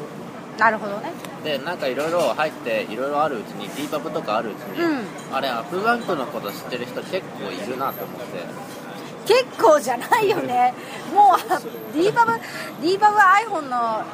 [0.58, 1.12] なるほどね。
[1.42, 5.04] でなんかいろいろ入っていろいろあるうちに D パブとかあるうちに、うん。
[5.32, 8.84] あれアップバンクのこと知ってる人結構いるなと思って。
[9.26, 10.74] 結構じゃないよね。
[11.14, 12.32] もう D パブ
[12.82, 14.04] D パブは iPhone の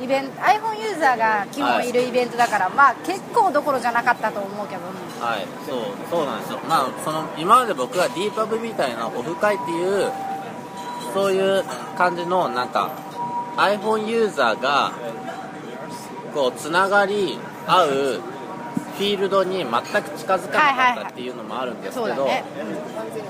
[0.00, 4.82] イベント iPhone ユーザーが基本いるイベントだから、まあ結構どころじゃなかったと思うけど、
[5.20, 5.46] はい。
[5.66, 5.78] そう
[6.10, 6.58] そうなんですよ。
[6.68, 10.12] まあその今まで僕は D パブみたいなオフ会っていう
[11.14, 11.64] そういう
[11.96, 12.90] 感じのなんか
[13.56, 14.92] iPhone ユーザーが
[16.34, 22.28] こうつながり合うフィールドに全く近づかなかったっていうのもあるんですけど、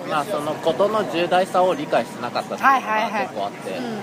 [0.09, 3.12] まあそのことの重大さを理解してなかったっていうのはいはいはい。
[3.12, 4.01] が結構あって、うん、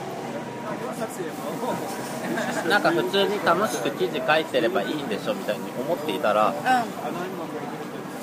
[2.69, 6.53] なんか普通に楽しく記事書いてればいいんでしょみたいに思っていたら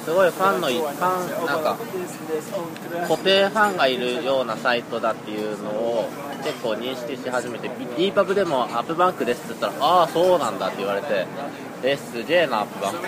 [0.04, 1.76] すごいファンのいファンなんか
[3.08, 6.08] 固定ファンがいるようなサイトだっていうのを
[6.44, 11.26] 結構認識し始めて D パブでもアップバンクですって言ったらああそうなんだって言われて
[11.82, 12.98] えすげえなアップバンク。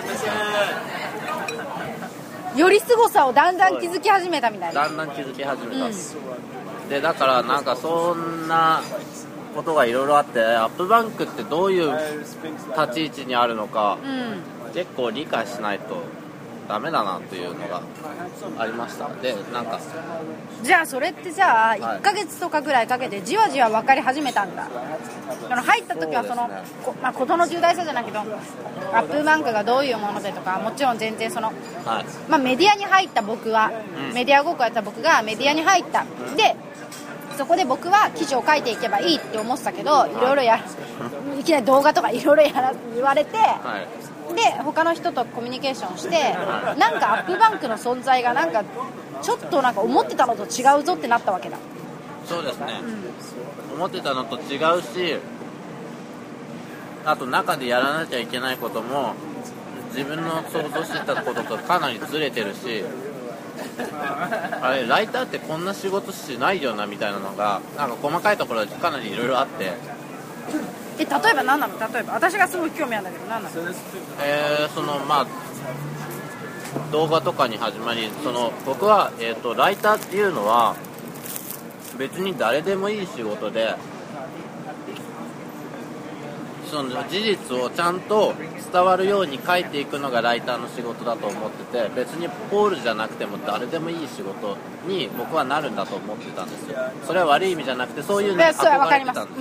[2.52, 4.82] うん、より凄さをだんだん気づき始めたみたいな。
[4.82, 5.88] だんだん気づき始めた、
[6.88, 8.82] でだからなんかそんな
[9.54, 11.92] ことがいろいろあってアップバンクってどういう
[12.76, 14.72] 立ち位置にあるのかうん。
[14.72, 16.02] 結構理解しないと
[16.68, 17.80] ダメだなというのが
[18.58, 19.08] ありました。
[19.22, 19.80] でなんか
[20.62, 21.80] じゃあそれってじゃあはい。
[21.80, 24.68] 1ヶ月とかぐらいかけてじわじわ分かり始めたんだ。
[25.50, 26.62] あの入った時はそのね。
[26.84, 32.30] こまあ、事の重大さじゃないけどアップバンクがどういうものでとかもちろん全然その、はい。
[32.30, 33.72] まあ、メディアに入った僕は、
[34.08, 34.14] うん。
[34.14, 36.04] メディアごっこやった僕がメディアに入った、
[36.36, 36.54] で
[37.38, 40.10] そこで僕は記事を書いていけばいいって思ってたけどい。
[40.20, 40.58] ろいろや
[41.38, 43.78] いきなり動画とか いろいろやら言われて、は
[44.30, 44.34] い。
[44.34, 46.36] で他の人とコミュニケーションして
[46.76, 48.62] なんかアップバンクの存在がなんか
[49.22, 51.56] ちょっとなんか思ってたのと違うぞってなったわけだ、
[52.26, 52.80] そうですね。
[52.82, 53.76] う、ん。
[53.76, 55.18] 思ってたのと違うし
[57.06, 59.14] あと中でやらなきゃいけないことも
[59.94, 62.84] 自分の想像してたこととかなりずれてるし
[64.62, 69.72] あれライターってこんな仕事しないよなみたいなのがなんか細かいところでかなりいろいろあって。
[71.00, 71.78] え例えば何なの？
[71.78, 72.14] 例えば。
[72.14, 73.54] 私がすごい興味あるんだけど何なの？
[74.22, 75.26] えーそのまあ
[76.92, 80.74] 動画とかに始まりその僕は、えー、とライターっていうのは
[81.98, 83.74] 別に誰でもいい仕事で
[86.70, 88.34] その事実をちゃんと
[88.72, 96.78] 伝わるように書いていくのがライターの仕事だと思ってて別にポールじゃなくても誰でもいい仕事に僕はなるんだと思ってたんですよ。
[97.06, 98.42] それは悪い意味じゃなくてそういうのに
[98.78, 99.40] 憧れてたんで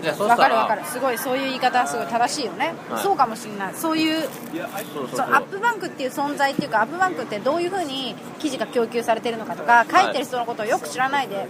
[0.00, 0.84] うんでそし分かる分かる。
[0.84, 3.02] すごいそういう言い方はすごい正しいよね、はい。
[3.02, 3.74] そうかもしれない。
[3.74, 11.46] そういうそうアップバンクっていう存在っていうかアップバンクってどういうふうに記事が供給されてるのかとか書いてる人のことをよく知らないで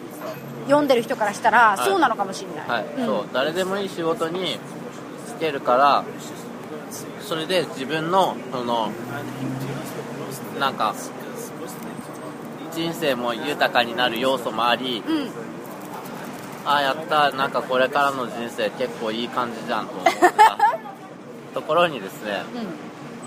[0.66, 1.84] 読んでる人からしたら、い。
[1.84, 3.06] そうなのかもしれない、はい、ん。
[3.06, 4.58] そう誰でもいい仕事に
[5.26, 6.04] つけるから
[7.22, 8.90] それで自分のその
[10.58, 10.94] なんか
[12.72, 15.49] 人生も豊かになる要素もありうん
[16.64, 20.58] ああやったなんかこれからの人生結構いい感じじゃんと思ってた
[21.54, 22.42] ところにですね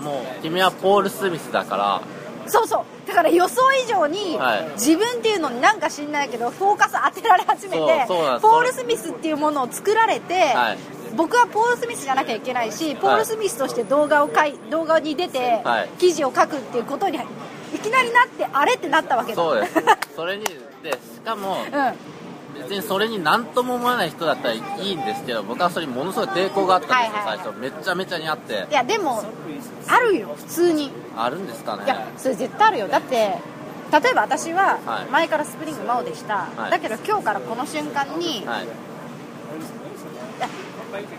[0.02, 0.04] ん。
[0.04, 2.02] もう君はポール・スミスだから
[2.46, 3.08] そうそう。
[3.08, 4.70] だから予想以上に、はい。
[4.72, 10.78] 自分っていうのになんか知んないけどフォーカス当てられ始めてポール・スミスっていうものを作られて、はい。
[11.16, 15.88] 僕はポール・スミスじゃなきゃいけないしポール・スミスとして動画を書い動画に出て、はい。
[15.98, 17.18] 記事を書くっていうことに
[17.74, 19.36] いきなりなってあれってなったわけだ。
[19.36, 19.74] そうです。
[20.14, 20.44] それに
[20.82, 21.94] でしかもうん
[22.68, 27.38] 別にそれに何とも思わない人だったらいいんですけど僕はそれにものすごい抵抗があったんですよ、はいはいはい。
[27.38, 29.22] 最初めっちゃめちゃにあっていやでも
[29.86, 30.90] あるよ普通に。
[31.16, 32.88] あるんですかねいやそれ絶対あるよ。
[32.88, 33.38] だって
[33.92, 35.10] 例えば私ははい。
[35.10, 36.70] 前からスプリング真央でした、はい。
[36.70, 38.68] だけど今日からこの瞬間に、はい。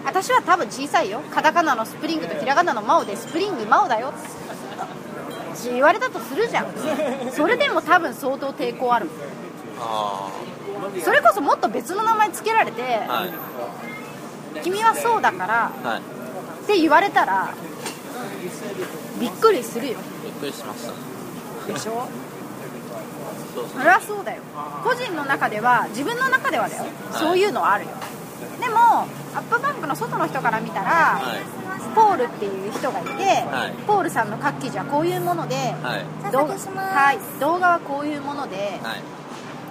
[0.06, 1.22] 私は多分小さいよ。
[1.32, 4.10] カタカナのスプリングとひらがなの真央でスプリング真央だよ。
[4.10, 6.68] って言われたとするじゃん。
[7.32, 9.10] それでも多分相当抵抗ある。
[9.80, 10.30] あ
[11.04, 13.30] それこそもっと別の名前つけられて、あはい。
[14.64, 16.00] 君はそうだからはい。
[16.00, 16.02] っ
[16.68, 17.54] て言われたら
[19.20, 20.00] びっくりするよ。
[20.24, 21.74] びっくりしました。
[21.74, 22.08] でしょ？
[23.54, 23.80] そうそう。
[23.80, 24.42] それはそうだよ。
[24.84, 27.92] 個人の中では自分の中ではだよ、そういうのはあるよ。
[28.60, 28.78] でも
[29.36, 31.44] アップバンクの外の人から見たら、はい。
[31.96, 33.74] ポールっていう人がいて、はい。
[33.88, 36.06] ポールさんの各記事はこういうもので、はい。
[36.32, 39.02] 動画はこういうもので、はい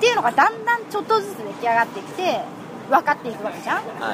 [0.05, 2.40] っていうのがだんだんちょっとずつ出来上がってきて
[2.90, 3.88] 分かっていくわけじゃん？
[3.99, 4.12] は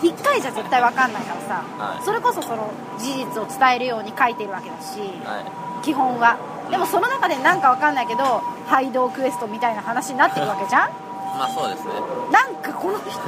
[0.00, 0.06] い。
[0.08, 2.02] 1回じゃ絶対分かんないからさ、はい。
[2.02, 4.96] それこそその事実を伝えるように書いてるわけだし、
[5.28, 5.44] は
[5.84, 6.38] 基本は。
[6.70, 10.88] でもその中でなんか分かんないけどハイドークエストみたいな話になってるわけじゃん？
[10.88, 10.92] い
[11.38, 11.92] まあそうですね。
[12.32, 13.20] なんかこの人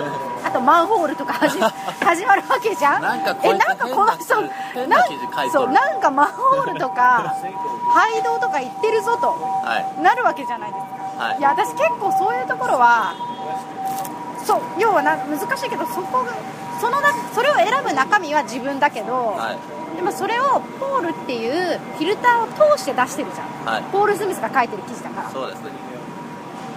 [0.42, 1.60] あとマンホールとか始
[2.00, 3.02] 始まるわけじゃん？
[3.02, 4.36] なんかえなんかこの人
[4.72, 5.50] 変な記事書いとる。
[5.52, 7.36] そうなんかマンホールとか
[7.92, 9.36] ハイドーとか言ってるぞと
[9.68, 10.00] はい。
[10.00, 11.38] なるわけじゃないですか、はい。
[11.38, 13.12] いや私結構そういうところは
[14.44, 16.32] そう要はな難しいけどそこが
[16.80, 19.96] そのなそれを選ぶ中身は自分だけど、はい。
[19.96, 23.82] でもそれをポールっていうフィルターを通して出してるじゃん、はい。
[23.92, 25.30] ポール・スミスが書いてる記事だから。
[25.30, 25.70] そうですね。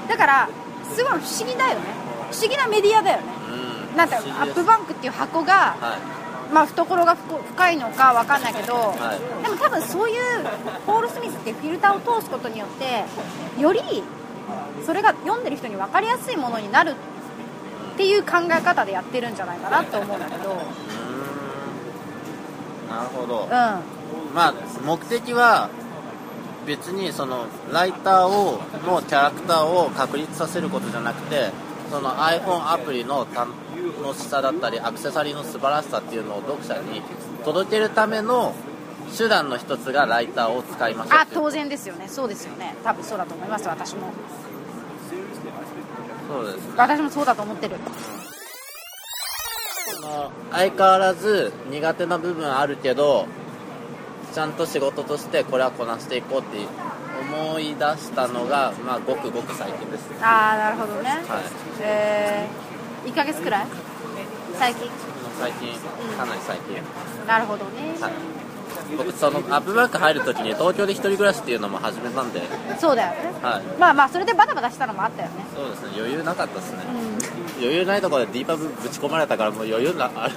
[0.09, 0.49] だから
[0.91, 1.87] すごい不思議だよね。
[2.31, 3.23] 不思議なメディアだよね。
[3.89, 3.97] うん。
[3.97, 6.53] なんてアップバンクっていう箱が、はい。
[6.53, 8.93] まあ、懐が深深いのかわかんないけど、
[9.39, 9.43] い。
[9.43, 10.19] でも多分そういう
[10.85, 13.05] ポール・スミスっていうフィルターを通すことによって
[13.61, 14.03] より
[14.85, 16.95] それが読んでる人に分かりやすいものになる
[17.93, 20.51] っていう考え方でやってるんじゃないかなと思うんだけど。
[20.51, 20.57] うー
[22.87, 22.89] ん。
[22.89, 23.43] なるほど。
[23.43, 23.49] うん。
[23.49, 25.69] まあ目的は
[26.65, 31.51] 別にそのライターをのキャラクターを確立させることじゃなくて
[31.91, 33.51] その iPhone アプリの楽
[34.15, 37.01] しさだったりアクセサリーの素晴らしさっていうのを読者に
[37.43, 38.55] 届けるための
[39.15, 41.19] 手段の一つがライターを使いましょう。
[41.19, 42.07] あ当然ですよね。
[42.07, 42.75] そうですよね。
[42.83, 44.11] 多分そうだと思います私も
[46.33, 46.61] そうですね。
[46.77, 47.75] 私もそうだと思ってる。
[50.51, 53.25] 相変わらず苦手な部分あるけど
[54.33, 56.57] ちゃんと仕事としてこれはこなしていこうって
[57.33, 61.09] 思い出したのがまあごくごく最近ですああなるほどね。
[61.09, 61.21] はい。
[61.81, 63.67] えー、1ヶ月くらい？
[64.59, 64.89] 最近？
[65.39, 65.73] 最近。
[66.17, 66.77] かなり最近、
[67.27, 68.11] なるほどね、はい
[68.97, 72.41] 僕そのアップバンク入るときに東京で一人暮らしっていうのも始めたんで。
[72.79, 73.31] そうだよね。
[73.41, 73.63] はい。
[73.79, 75.45] まあまあそれでバタバタしたのもあったよね。
[75.55, 75.89] そうですね。
[75.97, 76.77] 余裕なかったですね。
[77.57, 77.61] うん。
[77.61, 80.33] 余裕ないところでディーパブぶち込まれたからもう余裕なあれ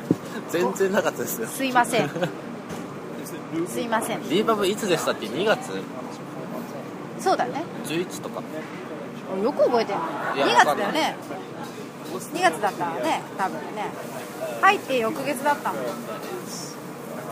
[0.51, 1.49] 全然なかったですよ。
[1.49, 2.11] すいません。
[3.69, 4.23] すいません。
[4.29, 5.71] ディーパブいつでしたっけ？2月？
[7.19, 8.43] そうだよね11とか。
[9.43, 9.99] よく覚えてる
[10.37, 11.17] いや2月だよね。
[12.33, 13.91] 2月だったらね多分ね。
[14.61, 15.83] 入って翌月だったもん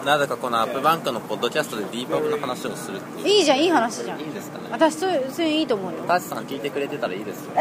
[0.04, 3.28] なぜかこのアップバンクのポッドキャストで D パブの話をするっていう。
[3.28, 4.20] いいじゃんいい話じゃん。
[4.20, 4.64] いいですかね？
[4.70, 5.98] 私そういうそのいいと思うよ。
[6.06, 7.52] タチさん聞いてくれてたらいいですよ。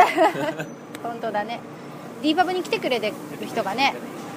[1.03, 1.59] 本当だね。
[2.21, 3.93] D パブに来てくれてる人がね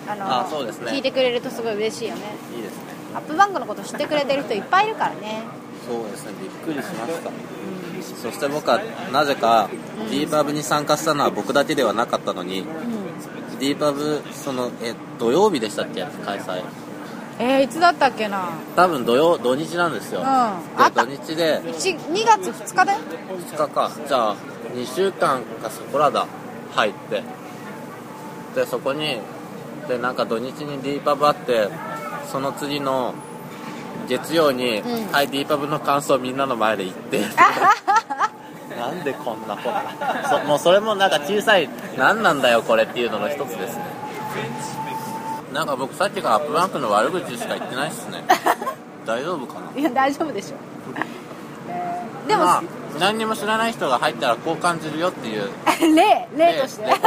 [0.08, 0.92] あのあそうですね。
[0.92, 2.22] 聞いてくれるとすごい嬉しいよね。
[2.56, 2.78] いいですね。
[3.14, 5.42] アップバンクのこと知ってくれてる人いっぱいいるからね。
[5.88, 7.30] そうですねびっくりしました。
[8.22, 8.80] そして僕は
[9.12, 9.68] なぜか
[10.10, 12.64] D パブに参加したのは僕だけではなかったのにう
[13.56, 13.58] ん。
[13.58, 16.02] D パブそのえ土曜日でしたっけ？
[16.24, 16.62] 開催
[17.38, 18.48] えー、いつだったっけな？
[18.74, 20.24] 多分土曜土日なんですよ、うん。
[20.84, 21.60] で土日で。
[21.60, 23.90] 1 2月2日だよ？2日か。
[24.08, 24.36] じゃあ
[24.74, 26.26] 2週間かそこらだ。
[26.74, 27.22] 入って。
[28.54, 29.20] でそこに
[29.88, 31.68] でなんか土日に D パブあって
[32.30, 33.14] その次の
[34.08, 35.12] 月曜に、うん。
[35.12, 37.20] はい D パブの感想みんなの前で言って。
[38.76, 40.28] なんでこんなこと。
[40.28, 43.84] そもうそれもなんか小さい何なんだよこれっていうのの一つですね
[45.56, 48.22] なんか僕さっきからアップバンクの悪口しか言ってないっすね。
[49.06, 49.80] 大丈夫かな？
[49.80, 50.56] いや大丈夫でしょ、
[51.68, 52.62] えーでも、まあ、
[52.98, 55.48] 何にも知らない人が入ったらこう感じるよっていう。
[55.96, 56.84] 例例として。
[56.84, 57.00] 編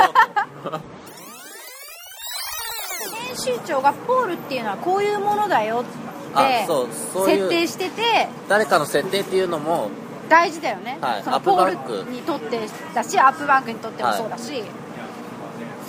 [3.35, 9.89] 集長がポールっていうのはこういうものだよってあそうそう設定してて誰かの設定っていうのも。
[10.29, 12.05] 大事だよね、はいそのアップバンポーク。
[12.05, 12.59] ルにとって
[12.93, 14.63] だしアップバンクにとってもそうだし、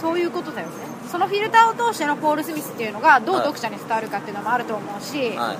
[0.00, 0.72] そういうことだよね
[1.10, 5.58] そのフィルターを通してのポール・スミスっていうのがどうはい読者に伝わるかっていうのもあると思うし、はい。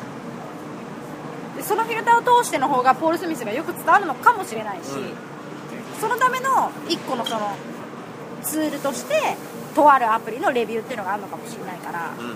[1.56, 5.12] でそのフィルターを通しての方がポール・スミスがよく伝わるのかもしれないし、うん。
[6.00, 7.56] そのための一個のその
[8.42, 9.36] ツールとして
[9.74, 12.34] とあるアプリのレビューっていうのがあるのかもしれないから、うん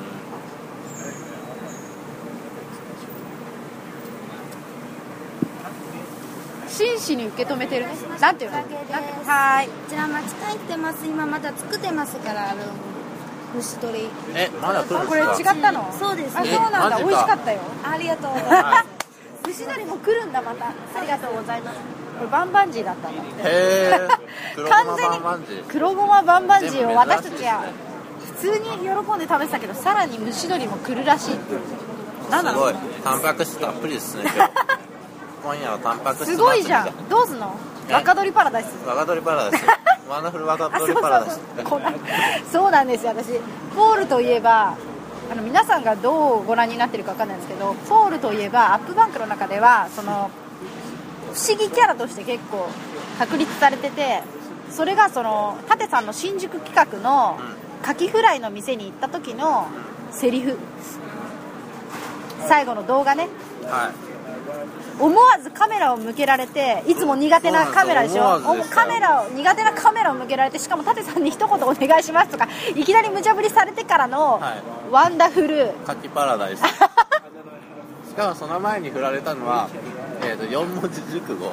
[6.66, 7.92] 真摯に受け止めてるね。
[8.20, 8.56] なんていうの？
[8.56, 9.68] はーい。
[9.68, 11.06] こちら待ち帰ってます。
[11.06, 12.62] 今まだ作ってますからあの
[13.54, 15.92] 虫取りえまだ来るんこれ違ったの？
[15.98, 16.36] そうです。
[16.36, 16.98] あそうえなんだ。
[16.98, 17.60] 美味しかったよ。
[17.84, 18.32] ありがとう。
[18.32, 18.48] ござい。
[18.50, 18.84] ますはい
[19.46, 20.66] 虫取りも来るんだまた。
[20.68, 21.76] ありがとうございます。
[22.18, 24.08] これバンバンジーだったんだってへえ
[24.54, 25.18] 黒 完全に
[25.68, 27.64] 黒ごまバンバンジーを私たちは
[28.40, 31.38] 普通に喜んで食べてたけどさらに蒸し鶏も来るらしい
[32.30, 32.74] 何なのすごい。
[33.02, 34.24] タンパク質たっぷりですね
[35.44, 37.08] 今夜はタンパク質すごいじゃん。
[37.08, 37.52] どうすんの？
[37.88, 37.92] え？
[37.94, 38.66] 若鶏パラダイス。
[38.86, 39.64] だ若鳥パラダイス
[40.08, 41.92] ワンダフル若あそう鳥パラダイスそうそうこんな
[42.52, 43.26] そうなんですよ私
[43.74, 44.76] ポールといえば
[45.30, 50.30] あの皆さんがどうご覧になってるか分かんないんですけどポールといえばアップバンクの中ではその
[51.32, 52.68] 不思議キャラとして結構
[53.18, 54.22] 確立されてて
[54.70, 57.38] それがその舘さんの新宿企画の
[57.82, 59.66] カキフライの店に行った時の
[60.10, 60.58] セリフ
[62.46, 63.28] 最後の動画ね
[63.64, 64.13] はい
[65.00, 68.40] 思わずカメラを向けられていつも苦手なカメラでしょ？
[68.70, 72.84] カメラを苦手なカメラを向けられてしかも舘さんに一言お願いしますとかい。
[72.84, 74.62] きなり無茶ぶりされてからの、はい。
[74.92, 75.70] ワンダフル。
[75.86, 76.62] カキパラダイス。
[78.08, 79.68] しかもその前に振られたのは、
[80.22, 81.52] えー、と4文字熟語。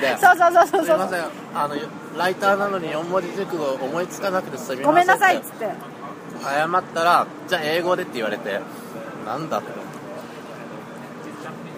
[0.00, 0.36] でそう。
[0.36, 0.84] そうそうそうそう。
[0.84, 1.24] すいません。
[1.54, 1.74] あの
[2.18, 5.70] ライターなのに4文字熟語思いつかなくてすみませんごめんなさいっつって。
[6.44, 8.60] 謝ったらじゃあ英語でって言われて
[9.24, 9.64] なんだと、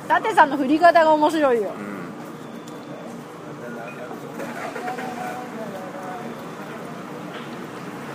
[0.09, 1.71] 舘さんの振り方が面白いよ。
[1.71, 1.73] う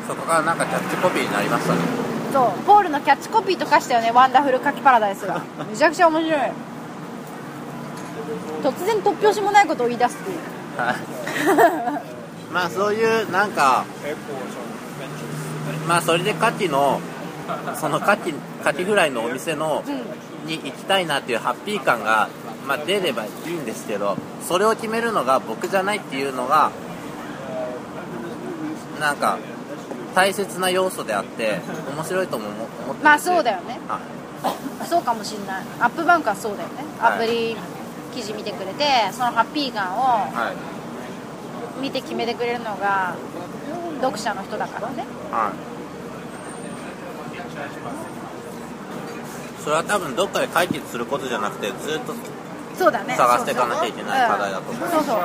[0.03, 1.81] ん、そこからなんかキャッチコピーになりましたね。
[2.31, 2.65] そう。
[2.65, 4.11] ポールのキャッチコピーと化したよね。
[4.11, 5.41] ワンダフルカキパラダイスが。
[5.69, 6.39] めちゃくちゃ面白い。
[8.63, 10.37] 突然突拍子もないことを言い出すっていう。
[10.77, 10.95] はい。
[12.53, 13.85] まあそういうなんか
[15.87, 16.99] まあそれで牡蠣の
[17.75, 22.29] その牡蠣牡蠣フライのお店のうんに行きたいなっていうハッピー感が、
[22.67, 26.71] まあ、出ればいいんですけどそれを決めるのが僕じゃないっていうのが
[28.99, 29.37] なんか
[30.15, 31.59] 大切な要素であって
[31.95, 33.79] 面白いとも思思ってまあそうだよね。
[33.87, 33.99] は
[34.83, 34.87] い。
[34.87, 35.65] そうかもしんない。
[35.79, 36.75] アップバンクはそうだよね。
[36.99, 37.13] はい。
[37.13, 37.55] アプリ
[38.13, 40.51] 記事見てくれてそのハッピー感をは
[41.79, 41.81] い。
[41.81, 43.15] 見て決めてくれるのが
[44.01, 45.05] 読者の人だからね。
[45.31, 45.69] はい
[49.63, 52.13] それは多分どっかで解決することじゃなくてずっと
[52.77, 53.15] そうだね。
[53.15, 54.89] 探していかなきゃいけない課題だと思う。
[54.89, 55.19] そうそう。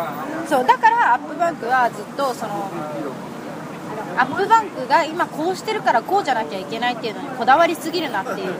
[0.49, 2.68] そうだからアップバンクはずっとその
[4.16, 8.55] アップバンクが今こうしてるからこうじゃなきゃいけないっていうのにこだわりすぎるなっていう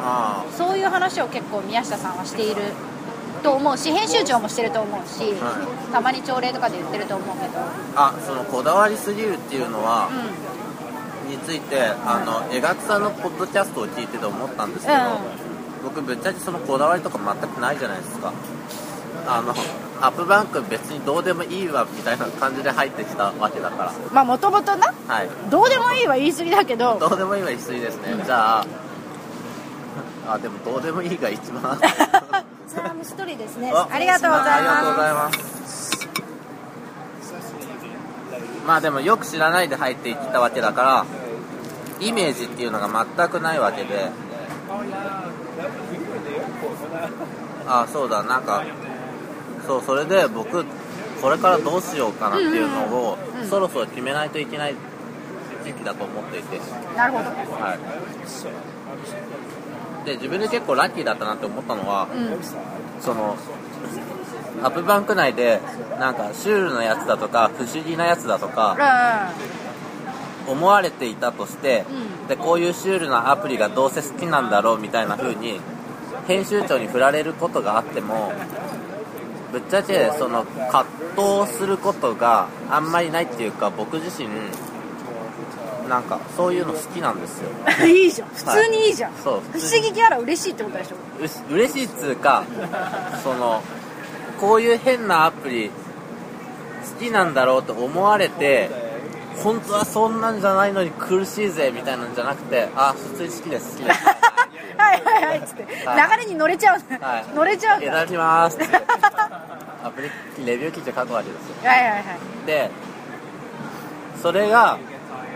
[0.00, 2.62] あそういう話を結構宮下さんはしている
[3.42, 3.76] と思う。
[3.76, 5.54] し編集長もしてると思うし、は
[5.92, 7.58] たまに朝礼とかで言ってると思うけど。
[7.94, 10.55] ああそのこだわりすぎるっていうのは、うに
[11.46, 15.02] ついてあの江垣さんのポッドキャストを聞いてて思ったんですけど、うん。
[15.84, 18.32] 僕ぶっちゃけそのこだわりとか全くないじゃないですか。
[19.28, 19.54] あの
[20.00, 23.92] アップバンク別にどうでもいいわみたいな感じで入ってきたわけだから。
[24.12, 25.28] まあもともとなはい。
[25.48, 26.98] どうでもいいは言い過ぎだけど。
[26.98, 28.66] どうでもいいは言い過ぎですね、じゃあ
[30.34, 31.62] あでもどうでもいいが一番。
[32.66, 33.72] サームストリーですね。
[33.72, 34.50] あありがとうございます。
[34.50, 35.56] ありがとうございます。
[38.66, 41.25] まあでもよく知らないで入っていったわけだから
[42.00, 44.10] イメージっていうのが全くないわけで。
[47.68, 48.64] あそうだなんか
[49.66, 50.64] そうそれで僕
[51.20, 54.74] これからどうしようかなっていうのを、うんうんそろそろ決めないといけない
[55.64, 56.60] 時期だと思っていて。
[56.96, 57.24] なるほど。
[57.24, 57.76] は
[60.04, 60.04] い。
[60.04, 62.38] で自分で結構ラッキーだったなって思ったのは、うん。
[63.00, 63.36] その
[64.64, 65.60] アップバンク内で
[66.00, 69.32] なんかシュールなやつだとか不思議なやつだとか
[70.48, 71.84] 思われていたとして、
[72.22, 72.28] うん。
[72.28, 75.60] でこういうシュールなアプリがどうせ好きなんだろうみたいな風に
[76.26, 78.32] 編集長に振られることがあっても
[79.52, 80.84] ぶっちゃけその葛
[81.44, 84.28] 藤することがあんまりないっていうか僕自身
[85.88, 87.48] なんかそういうの好きなんですよ。
[87.80, 88.28] う んいいじゃん。
[88.28, 91.24] 普通にいいじゃん、そう不思議キャラ嬉しいってことでしょ？
[91.24, 92.42] うし嬉しいっつうか
[93.22, 93.62] その
[94.40, 98.68] こういう変なアプリ好きなんだろうと思われて
[99.42, 103.76] 本当はそんなんじゃないのに苦しいぜみたいなんじゃなくてあ普通に好きです。
[103.76, 104.04] 好きです
[104.78, 106.18] はいはいはいっつって、はい。
[106.18, 107.34] 流れに乗れちゃう、はい。
[107.34, 107.82] 乗れちゃう。
[107.82, 108.66] いただきますって。
[109.84, 110.10] アプリ
[110.44, 111.68] レビュー記事を書くわけですよ。
[111.68, 112.46] はいはいはい。
[112.46, 112.70] で
[114.22, 114.78] それが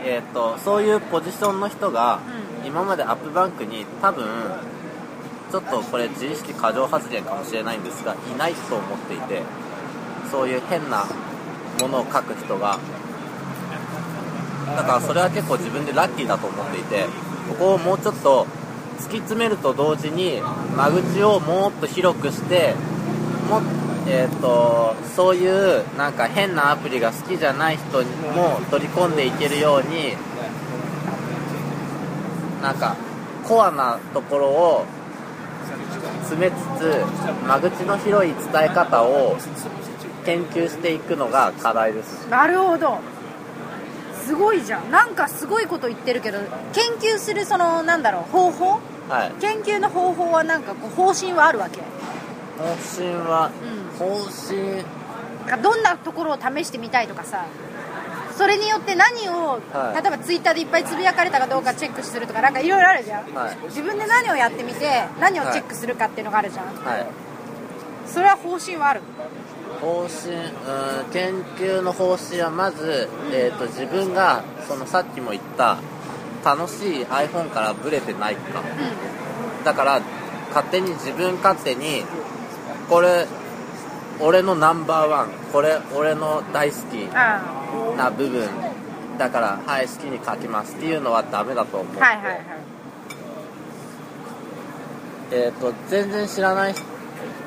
[0.04, 2.20] えっ、とそういうポジションの人が
[2.64, 4.24] う今までアップバンクに多分
[5.50, 9.42] ちょっとこれ自意識過剰発言かもしれないんですがいないと思っていて
[10.30, 11.06] そういう変な
[11.80, 12.78] ものを書く人が
[14.76, 17.06] だからそれは結構自分でラッキーだと思っていて
[17.48, 18.46] ここをもうちょっと
[18.98, 20.40] 突き詰めると同時に
[20.76, 22.74] 間口をもっと広くして
[23.48, 23.60] も
[24.06, 30.16] えー、とそういうなんか変なアプリが好きじゃない人も取り込んでいけるように
[32.62, 32.96] なんか
[33.46, 34.86] コアなところを
[36.22, 37.04] 詰めつつ
[37.46, 39.36] 間口の広い伝え方を
[40.24, 42.28] 研究していくのが課題です。
[42.28, 42.98] なるほど。
[44.26, 44.90] すごいじゃん。
[44.90, 46.38] なんかすごいこと言ってるけど
[46.72, 48.80] 研究するそのなんだろう方法？
[49.08, 49.32] はい。
[49.40, 51.80] 研究の方法はなんかこう方針はあるわけ？
[52.58, 52.64] 方
[52.96, 53.98] 針はうん。
[53.98, 54.84] 方針。
[55.46, 57.46] なんかどんなところを試してみたいとかさ。
[58.36, 60.02] それによって何を、はい。
[60.02, 63.56] 例えばツイッターでいっぱいつぶやかれたかどうかチェックするとかなんかいろいろあるじゃん、はい。
[63.64, 67.06] 自分で何をやってみて何をチェックするかっていうのがあるじゃん、はい
[68.12, 69.00] それは方針はある？
[69.80, 75.78] 方針うん研究の方針はまず、えー、と自分がそのさっきも言った
[76.44, 78.60] 楽しい iPhone からブレてないか。
[78.60, 80.00] うだから
[80.48, 82.02] 勝手に自分勝手に
[82.88, 83.26] これ
[84.20, 86.94] 俺のナンバーワンこれ俺の大好き
[87.96, 88.48] な部分。
[89.18, 90.74] だからはい好きに書きます。
[90.74, 92.40] っていうのはダメだと思う、あはいはいはい。
[95.32, 96.74] えっ、と全然知らない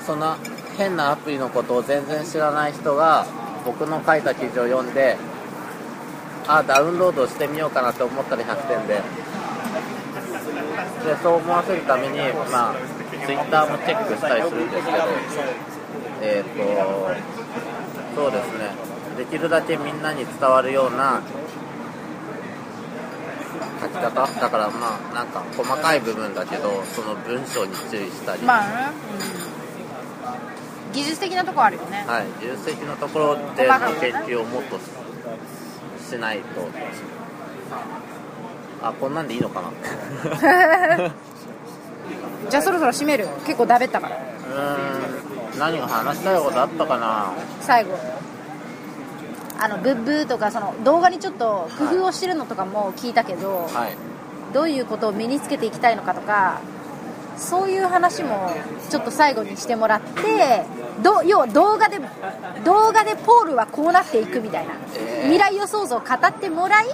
[0.06, 0.38] そんな
[0.78, 3.26] 変なアプリのことを全然知らない人が
[3.66, 5.18] 僕の書いた記事を読んで
[6.48, 9.02] あダウンロードしてみようかなって思ったら100点で。
[11.04, 12.18] でそう思わせるために
[12.50, 12.76] まあ
[13.26, 14.98] Twitter もチェックしたりするんですけど
[16.22, 16.50] えっ、
[18.16, 18.72] とそうですね。
[19.18, 21.22] できるだけみんなに伝わるような
[23.82, 24.12] 書き方？
[24.40, 29.63] だからまあなんか細かい部分だけどその文章に注意したり、まあ、うん、
[30.94, 32.06] 技術的なとこあるよね。
[32.08, 34.82] はい、重責のところでの研究をもっとし
[36.10, 36.68] しないと。
[38.82, 39.68] あこんなんでいいのかな。
[39.70, 39.74] う
[42.50, 44.18] じゃあそろそろ締める結構だべったから。
[44.18, 45.60] ーん。
[45.60, 47.32] 何が話したいことあったかな。
[47.62, 47.98] 最後。
[49.60, 53.96] あのブッブーとかその動画にちょっと工夫をしてるのとかも聞いたけど、はい。
[54.54, 56.60] どういうことを身につけていきたいのかとか
[57.38, 58.52] そういう話も
[58.90, 60.66] ちょっと最後にしてもらって
[61.02, 62.00] ど要は動画で
[62.64, 65.32] 動画でポールはこうなっていくみたいな、えー。
[65.32, 66.88] 未来予想図を語ってもらい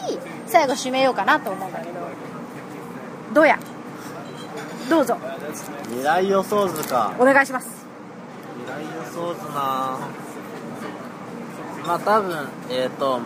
[0.47, 2.00] 最後締めようかなと思うんだけど。
[3.34, 3.60] どうや？
[4.89, 5.18] どうぞ。
[5.89, 7.14] 未来予想図か。
[7.20, 7.86] お願いします。
[8.66, 10.00] 未来予想図な。
[11.86, 13.20] まあ多分えっ、と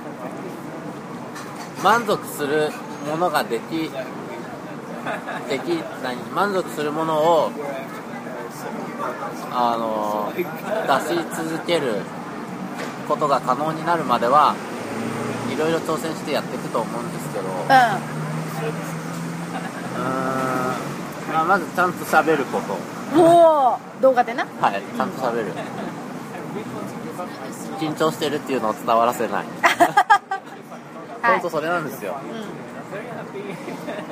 [1.84, 2.71] 満足する
[3.09, 3.89] ものができ
[5.49, 6.15] でき何？
[6.34, 7.51] 満足するものを
[9.51, 10.41] あの出
[11.16, 12.01] し続ける
[13.08, 14.56] ことが可能になるまでは
[15.51, 17.45] いろいろ挑戦してやっていくと思うんですけど。
[17.45, 17.68] ううーん、
[21.34, 22.74] まあ、まずちゃんと喋ること。
[23.16, 24.45] んもう動画でな。
[24.60, 25.51] はいちゃんと喋る。
[27.80, 29.45] 緊張してるっていうのを伝わらせない。
[31.22, 31.32] はい。
[31.34, 32.16] 本当それなんですよ。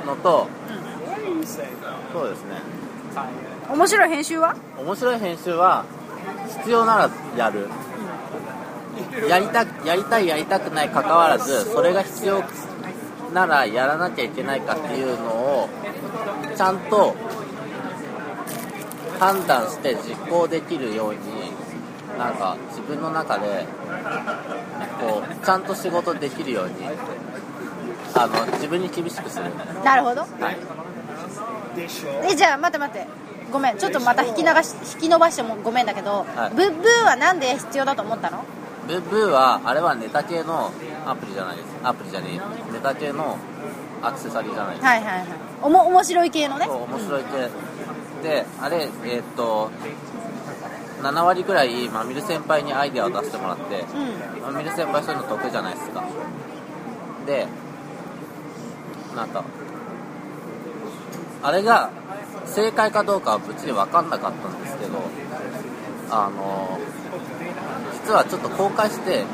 [0.04, 0.48] うのとん。
[1.44, 2.62] そうですね。
[2.86, 2.91] うん
[3.70, 4.56] 面白い編集は？
[4.78, 5.86] 面白い編集は
[6.60, 7.68] 必要ならやる。
[9.28, 12.44] やりたやりたいやりたくない関わらずそれが必要
[13.34, 15.70] ならやらなきゃいけないかっていうのを
[16.56, 17.16] ちゃんと
[19.20, 21.20] 判断して実行できるように
[22.18, 23.66] なんか自分の中で
[25.00, 26.74] こうちゃんと仕事できるように
[28.14, 29.46] あの自分に厳しくする。
[29.84, 30.22] なるほど。
[30.22, 30.58] はい
[31.78, 33.08] えじゃあ待って待って。
[33.52, 33.78] ごめん。
[33.78, 36.56] ちょっとまた引き流し引き伸ばしてもごめんだけど、はい。
[36.56, 38.44] ブッブーはなんで必要だと思ったの？
[38.88, 40.72] ブーブーはあれはネタ系の
[41.06, 41.68] アプリじゃないです。
[41.84, 42.44] アプリじゃねえよ。
[42.72, 43.38] ネタ系の
[44.02, 44.86] アクセサリーじゃないです。
[44.86, 45.28] はいはいはい。
[45.62, 46.66] おも面白い系のね。
[46.66, 47.50] そう面白い系。
[48.28, 49.70] であれえーっと
[51.02, 54.54] 7割くらいまみる先輩にアイデアを出してもらってうん。
[54.54, 56.04] まみる先輩そういうの得意じゃないですか。
[57.26, 57.48] で
[59.16, 59.44] なんか
[61.44, 61.90] あれが
[62.46, 65.00] 正解かどうかはぶっちり分かんなかったんですけど
[66.10, 66.80] あの
[67.94, 69.26] 実はちょっと公開して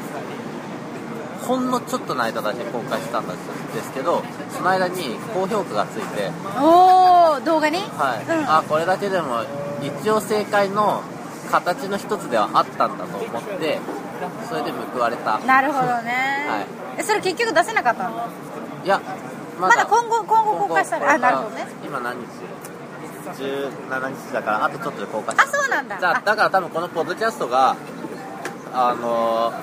[1.41, 3.33] ほんのちょっとの間だけ公開したんで
[3.81, 6.29] すけどその間に高評価がついて
[6.59, 7.77] おお動画に？
[7.77, 8.49] はい、うん。
[8.49, 9.43] あこれだけでも
[9.81, 11.01] 一応正解の
[11.49, 13.79] 形の一つではあったんだと思って
[14.49, 15.39] それで報われた。
[15.39, 16.11] なるほどね、
[16.49, 16.65] は
[16.97, 16.99] い。
[16.99, 18.27] えそれ結局出せなかったの？
[18.83, 19.01] いや
[19.59, 21.11] ままだ今後今後公開される。
[21.11, 22.27] あ今なるほどね今何日
[23.41, 25.35] ？17日だからあとちょっとで公開。
[25.37, 25.97] あそうなんだ。
[25.97, 26.21] じゃあ。
[26.21, 27.75] だから多分このポッドキャストが
[28.73, 29.53] あの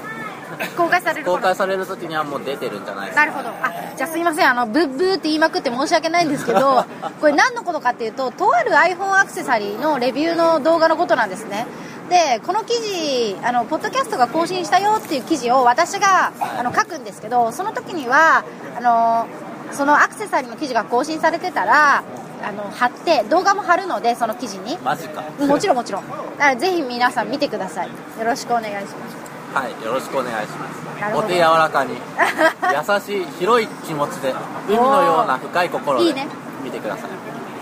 [0.77, 1.37] 公開される頃。
[1.37, 3.27] 公開される時にはもう出てるんじゃないですか。
[3.27, 3.51] なるほど。
[3.51, 4.49] あじゃあすいません。
[4.51, 6.85] あのブッブーって言いまくって申し訳ないんですけど
[7.21, 11.67] これ何のことかっていうととある iPhone アクセサリーのレビューの動画のことなんですね。
[12.09, 18.45] でこの記事あのポッドキャストが更新したよっていう記事を私があの書くんですけどその時には
[18.77, 19.27] あの
[19.73, 22.05] そのアクセサリーの記事が更新されてたら
[22.43, 24.77] あの貼って動画も貼るのでその記事に。
[24.79, 25.23] マジか。
[25.47, 26.09] もちろんもちろん。
[26.09, 27.89] だからぜひ皆さん見てください。
[27.89, 27.95] よ
[28.25, 29.25] ろしくお願いします。
[29.55, 30.69] はいよろしくお願いしま
[31.13, 31.17] す。
[31.17, 31.95] お手柔らかに。
[31.97, 34.35] 優しい広い気持ちで
[34.69, 36.27] 海のような深い心でいいね。
[36.63, 37.11] 見てください。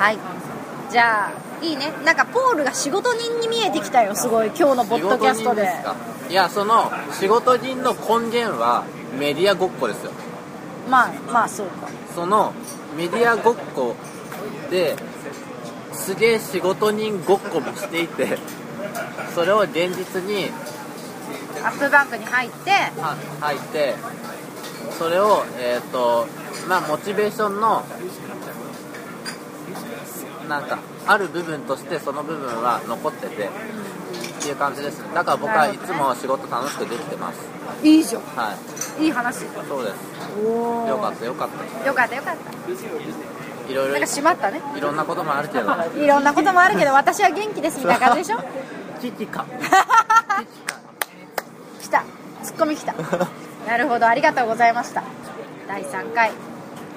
[0.03, 0.18] はい。
[0.90, 1.92] じゃあいいね。
[2.05, 4.48] なんかポールが仕事人に見えてきたよすごい。
[4.48, 5.70] 今日のポッドキャストで。
[6.28, 8.84] いやその仕事人の根源は
[9.18, 10.11] メディアごっこですよ
[10.89, 11.89] まあまあそうか。
[12.14, 12.53] その
[12.97, 13.95] メディアごっこ
[14.70, 14.97] で
[15.93, 18.39] すげえ仕事人ごっこもしていて
[19.35, 20.51] それを現実に
[21.64, 23.95] アップバンクに入っては入って
[24.99, 26.26] それをえっ、と
[26.68, 27.85] まあモチベーションの
[30.49, 33.49] なんかある部分としてその部分は残ってて
[34.43, 34.99] っていう感じです。
[34.99, 37.38] ねだから僕はいつも仕事楽しくできてます。
[37.82, 38.22] いいじゃん。
[38.22, 38.55] は
[38.99, 39.05] い。
[39.05, 39.45] いい話。
[39.68, 39.95] そうです。
[40.45, 41.86] おおよかったよかった。
[41.86, 43.70] よかったよかった。
[43.70, 44.61] いろいろなんか閉まったね。
[44.76, 45.70] いろんなこともあるけど。
[46.03, 48.38] いろんなこともあるけど私は元気ですみたいな感じでしょ？
[49.01, 49.45] 危機か
[51.80, 52.03] 来た。
[52.43, 52.95] ツッコミ来た。
[53.68, 54.09] なるほど。
[54.09, 55.05] ありがとうございました。
[55.68, 56.32] 第3回。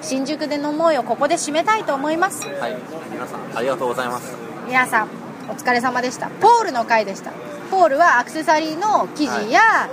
[0.02, 1.04] 新宿で飲もうよ。
[1.04, 2.44] ここで締めたいと思います。
[2.60, 2.76] はい。
[3.12, 4.34] 皆さんありがとうございます。
[4.66, 6.28] 皆さんお疲れ様でした。
[6.28, 7.32] ポールの回でした。
[7.70, 9.88] ポールはアクセサリーの記事や、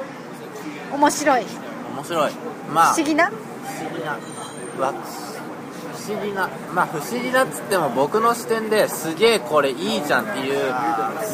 [0.91, 1.45] 面白い。
[1.95, 2.32] 面白い。
[2.74, 3.30] まあ不思議な？
[3.30, 3.36] 不
[3.84, 4.12] 思議な。
[4.80, 6.49] わ不思議な。
[6.74, 10.74] まあ不思議だっつっても僕の視点ですげえこれいいじゃんっていう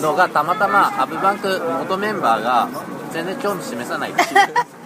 [0.02, 2.70] のがたまたまアブバンク元メンバーが
[3.12, 4.12] 全然興味示さない。
[4.12, 4.28] っていう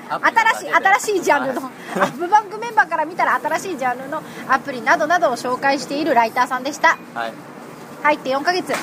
[0.09, 6.97] 新しい新しいジャンルのはアップバンクメンバーから見たら新しいジャンルのアプリなどなどを紹介しているライターさんでした。
[7.13, 7.33] はい。
[8.03, 8.73] 入って4ヶ月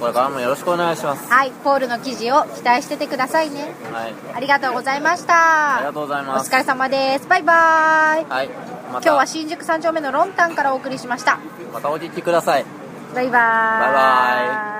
[0.00, 1.30] これからもよろしくお願いします。
[1.30, 3.74] はいポールの記事を期待しててくださいね。
[3.92, 4.14] はい。
[4.34, 5.76] ありがとうございました。
[5.76, 6.50] ありがとうございおます。
[6.50, 7.28] 疲れ様です。
[7.28, 7.52] バイバ
[8.20, 8.24] イ。
[8.24, 8.48] はい。
[8.48, 8.90] また。
[8.92, 11.38] 今日は新宿3丁目のロンタンからお送りしました。
[11.72, 12.64] またお聞きください。
[13.14, 13.30] バイバーイ。
[13.30, 14.79] バイバイ